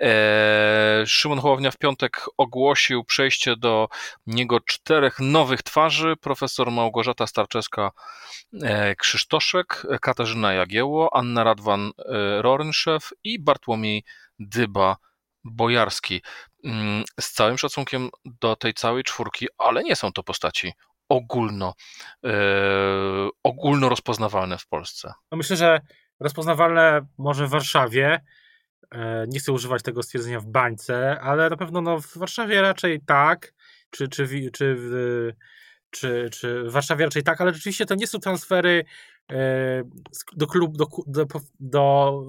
E, 0.00 1.04
Szymon 1.06 1.38
Hołownia 1.38 1.70
w 1.70 1.78
piątek 1.78 2.26
ogłosił 2.36 3.04
przejście 3.04 3.56
do 3.56 3.88
niego 4.26 4.60
czterech 4.60 5.20
nowych 5.20 5.62
twarzy, 5.62 6.14
profesor 6.20 6.70
Małgorzata 6.70 7.24
Starczewska-Krzysztoszek, 7.24 9.86
e, 9.90 9.98
Katarzyna 9.98 10.52
Jagieło, 10.52 11.16
Anna 11.16 11.44
Radwan-Rorenszew 11.44 13.12
i 13.24 13.38
Bartłomiej 13.38 14.04
Dyba 14.38 14.96
Bojarski. 15.52 16.22
Mm, 16.64 17.04
z 17.20 17.32
całym 17.32 17.58
szacunkiem 17.58 18.10
do 18.24 18.56
tej 18.56 18.74
całej 18.74 19.04
czwórki, 19.04 19.46
ale 19.58 19.82
nie 19.82 19.96
są 19.96 20.12
to 20.12 20.22
postaci 20.22 20.72
ogólno, 21.08 21.74
e, 22.24 22.30
ogólno 23.42 23.88
rozpoznawalne 23.88 24.58
w 24.58 24.66
Polsce? 24.66 25.12
No 25.32 25.38
myślę, 25.38 25.56
że 25.56 25.80
rozpoznawalne 26.20 27.06
może 27.18 27.46
w 27.46 27.50
Warszawie. 27.50 28.20
E, 28.90 29.24
nie 29.28 29.38
chcę 29.38 29.52
używać 29.52 29.82
tego 29.82 30.02
stwierdzenia 30.02 30.40
w 30.40 30.46
bańce, 30.46 31.20
ale 31.20 31.50
na 31.50 31.56
pewno 31.56 31.80
no, 31.80 32.00
w 32.00 32.18
Warszawie 32.18 32.62
raczej 32.62 33.00
tak, 33.06 33.52
czy, 33.90 34.08
czy, 34.08 34.28
czy, 34.52 34.76
czy, 35.90 36.30
czy 36.32 36.64
w 36.64 36.72
Warszawie 36.72 37.04
raczej 37.04 37.22
tak, 37.22 37.40
ale 37.40 37.54
rzeczywiście 37.54 37.86
to 37.86 37.94
nie 37.94 38.06
są 38.06 38.18
transfery 38.18 38.84
do 40.36 40.46
klubu, 40.46 40.76
do, 40.76 40.86
do, 41.06 41.26
do, 41.60 42.24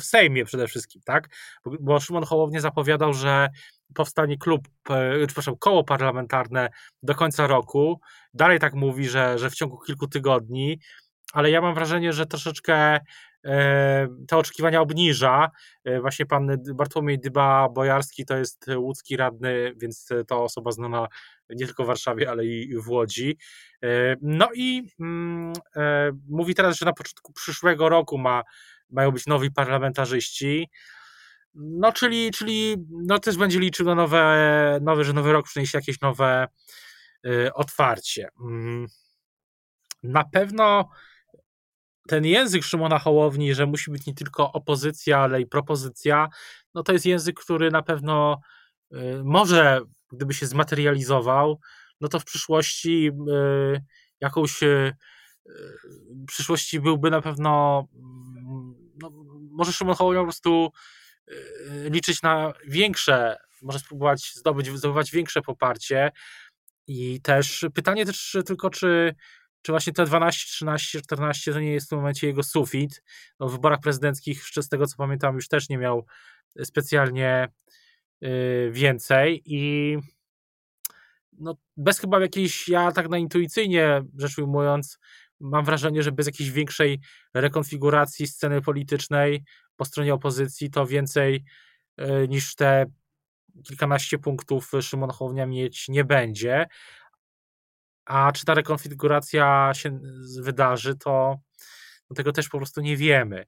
w 0.00 0.04
Sejmie 0.04 0.44
przede 0.44 0.66
wszystkim, 0.66 1.02
tak? 1.04 1.28
Bo, 1.64 1.70
bo 1.80 2.00
Szymon 2.00 2.24
Hołownie 2.24 2.60
zapowiadał, 2.60 3.14
że 3.14 3.48
powstanie 3.94 4.38
klub, 4.38 4.68
e, 4.90 5.26
przepraszam, 5.26 5.56
koło 5.56 5.84
parlamentarne 5.84 6.68
do 7.02 7.14
końca 7.14 7.46
roku. 7.46 8.00
Dalej 8.34 8.58
tak 8.58 8.74
mówi, 8.74 9.08
że, 9.08 9.38
że 9.38 9.50
w 9.50 9.54
ciągu 9.54 9.78
kilku 9.78 10.08
tygodni, 10.08 10.78
ale 11.32 11.50
ja 11.50 11.60
mam 11.60 11.74
wrażenie, 11.74 12.12
że 12.12 12.26
troszeczkę 12.26 13.00
te 14.28 14.36
oczekiwania 14.36 14.80
obniża. 14.80 15.50
E, 15.84 16.00
właśnie 16.00 16.26
pan 16.26 16.56
Bartłomiej 16.74 17.18
Dyba-Bojarski 17.18 18.24
to 18.24 18.36
jest 18.36 18.66
łódzki 18.76 19.16
radny, 19.16 19.72
więc 19.76 20.08
to 20.26 20.44
osoba 20.44 20.72
znana 20.72 21.06
nie 21.50 21.66
tylko 21.66 21.84
w 21.84 21.86
Warszawie, 21.86 22.30
ale 22.30 22.46
i 22.46 22.76
w 22.76 22.88
Łodzi. 22.88 23.38
No 24.22 24.48
i 24.54 24.82
mm, 25.00 25.52
mówi 26.28 26.54
teraz, 26.54 26.78
że 26.78 26.86
na 26.86 26.92
początku 26.92 27.32
przyszłego 27.32 27.88
roku 27.88 28.18
ma, 28.18 28.42
mają 28.90 29.10
być 29.10 29.26
nowi 29.26 29.50
parlamentarzyści. 29.50 30.70
No, 31.54 31.92
czyli, 31.92 32.30
czyli 32.30 32.76
no 32.90 33.18
też 33.18 33.36
będzie 33.36 33.58
liczył 33.58 33.86
na 33.86 33.94
nowe, 33.94 34.78
nowe, 34.82 35.04
że 35.04 35.12
nowy 35.12 35.32
rok 35.32 35.46
przyniesie 35.46 35.78
jakieś 35.78 36.00
nowe 36.00 36.48
otwarcie. 37.54 38.28
Mm. 38.40 38.86
Na 40.02 40.24
pewno 40.24 40.88
ten 42.08 42.24
język 42.24 42.64
Szymona 42.64 42.98
Hołowni, 42.98 43.54
że 43.54 43.66
musi 43.66 43.90
być 43.90 44.06
nie 44.06 44.14
tylko 44.14 44.52
opozycja, 44.52 45.18
ale 45.18 45.40
i 45.40 45.46
propozycja, 45.46 46.28
no 46.74 46.82
to 46.82 46.92
jest 46.92 47.06
język, 47.06 47.40
który 47.40 47.70
na 47.70 47.82
pewno 47.82 48.40
y, 48.92 48.96
może, 49.24 49.80
gdyby 50.12 50.34
się 50.34 50.46
zmaterializował, 50.46 51.60
no 52.00 52.08
to 52.08 52.20
w 52.20 52.24
przyszłości 52.24 53.08
y, 53.08 53.84
jakąś 54.20 54.62
y, 54.62 54.96
w 55.46 56.26
przyszłości 56.26 56.80
byłby 56.80 57.10
na 57.10 57.22
pewno 57.22 57.84
mm, 57.94 58.74
no, 59.02 59.10
może 59.50 59.72
Szymon 59.72 59.94
Hołownia 59.94 60.20
po 60.20 60.26
prostu 60.26 60.72
liczyć 61.90 62.22
na 62.22 62.52
większe, 62.66 63.36
może 63.62 63.78
spróbować 63.78 64.32
zdobyć, 64.34 64.78
zdobywać 64.78 65.10
większe 65.10 65.42
poparcie. 65.42 66.10
I 66.86 67.20
też 67.20 67.64
pytanie 67.74 68.06
też 68.06 68.36
tylko, 68.46 68.70
czy, 68.70 69.14
czy 69.62 69.72
właśnie 69.72 69.92
te 69.92 70.04
12, 70.04 70.46
13, 70.46 71.02
14 71.02 71.52
to 71.52 71.60
nie 71.60 71.72
jest 71.72 71.86
w 71.86 71.88
tym 71.88 71.98
momencie 71.98 72.26
jego 72.26 72.42
sufit. 72.42 73.02
No, 73.40 73.48
w 73.48 73.52
wyborach 73.52 73.80
prezydenckich, 73.80 74.44
z 74.44 74.68
tego 74.68 74.86
co 74.86 74.96
pamiętam, 74.96 75.34
już 75.34 75.48
też 75.48 75.68
nie 75.68 75.78
miał 75.78 76.06
specjalnie 76.64 77.48
y, 78.22 78.70
więcej 78.72 79.42
i 79.44 79.96
no, 81.32 81.56
bez 81.76 81.98
chyba 81.98 82.20
jakiejś, 82.20 82.68
ja 82.68 82.92
tak 82.92 83.08
na 83.08 83.18
intuicyjnie 83.18 84.02
rzecz 84.18 84.38
ujmując, 84.38 84.98
mam 85.40 85.64
wrażenie, 85.64 86.02
że 86.02 86.12
bez 86.12 86.26
jakiejś 86.26 86.50
większej 86.50 87.00
rekonfiguracji 87.34 88.26
sceny 88.26 88.62
politycznej 88.62 89.44
po 89.76 89.84
stronie 89.84 90.14
opozycji, 90.14 90.70
to 90.70 90.86
więcej 90.86 91.44
e, 91.96 92.28
niż 92.28 92.54
te 92.54 92.86
kilkanaście 93.62 94.18
punktów 94.18 94.70
Szymon 94.80 95.10
Hołownia 95.10 95.46
mieć 95.46 95.88
nie 95.88 96.04
będzie. 96.04 96.66
A 98.12 98.32
czy 98.32 98.44
ta 98.44 98.54
rekonfiguracja 98.54 99.70
się 99.74 100.00
wydarzy, 100.40 100.96
to 100.96 101.36
no 102.10 102.16
tego 102.16 102.32
też 102.32 102.48
po 102.48 102.58
prostu 102.58 102.80
nie 102.80 102.96
wiemy. 102.96 103.46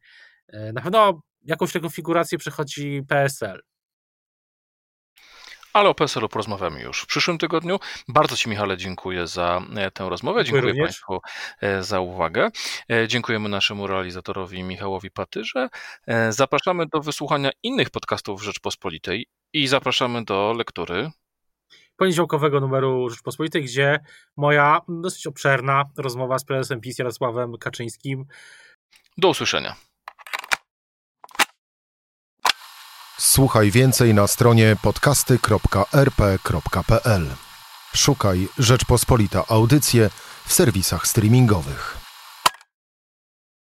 E, 0.48 0.72
na 0.72 0.81
pewno 0.81 1.22
jakąś 1.42 1.74
rekonfigurację 1.74 2.38
przechodzi 2.38 3.03
PSL. 3.09 3.62
ale 5.72 5.88
o 5.88 5.94
PSL-u 5.94 6.29
porozmawiamy 6.29 6.83
już 6.83 7.03
w 7.03 7.07
przyszłym 7.07 7.38
tygodniu. 7.38 7.79
Bardzo 8.09 8.37
Ci, 8.37 8.48
Michale, 8.48 8.77
dziękuję 8.77 9.27
za 9.27 9.62
e, 9.77 9.90
tę 9.90 10.09
rozmowę. 10.09 10.44
Dziękuję 10.44 10.62
Dziękuję. 10.62 10.85
Państwu 10.85 11.20
e, 11.61 11.83
za 11.83 12.00
uwagę. 12.00 12.48
Dziękujemy 13.07 13.48
naszemu 13.48 13.87
realizatorowi 13.87 14.62
Michałowi 14.62 15.11
Patyrze. 15.11 15.68
Zapraszamy 16.31 16.87
do 16.87 17.00
wysłuchania 17.00 17.50
innych 17.62 17.90
podcastów 17.90 18.42
Rzeczpospolitej 18.42 19.27
i 19.53 19.66
zapraszamy 19.66 20.24
do 20.24 20.55
lektury. 20.59 21.11
Poniedziałkowego 21.96 22.61
numeru 22.61 23.11
Rzeczpospolitej, 23.11 23.64
gdzie 23.64 24.00
moja 24.37 24.80
dosyć 24.88 25.26
obszerna 25.26 25.85
rozmowa 25.98 26.38
z 26.38 26.44
prezesem 26.44 26.80
PiS 26.80 26.98
Jarosławem 26.98 27.59
Kaczyńskim 27.59 28.24
Do 29.18 29.28
usłyszenia. 29.28 29.76
Słuchaj 33.18 33.70
więcej 33.70 34.14
na 34.14 34.26
stronie 34.26 34.76
podcasty.rp.pl. 34.83 37.26
Szukaj 37.94 38.48
Rzeczpospolita 38.59 39.44
Audycje 39.48 40.11
w 40.46 40.52
serwisach 40.52 41.07
streamingowych. 41.07 42.03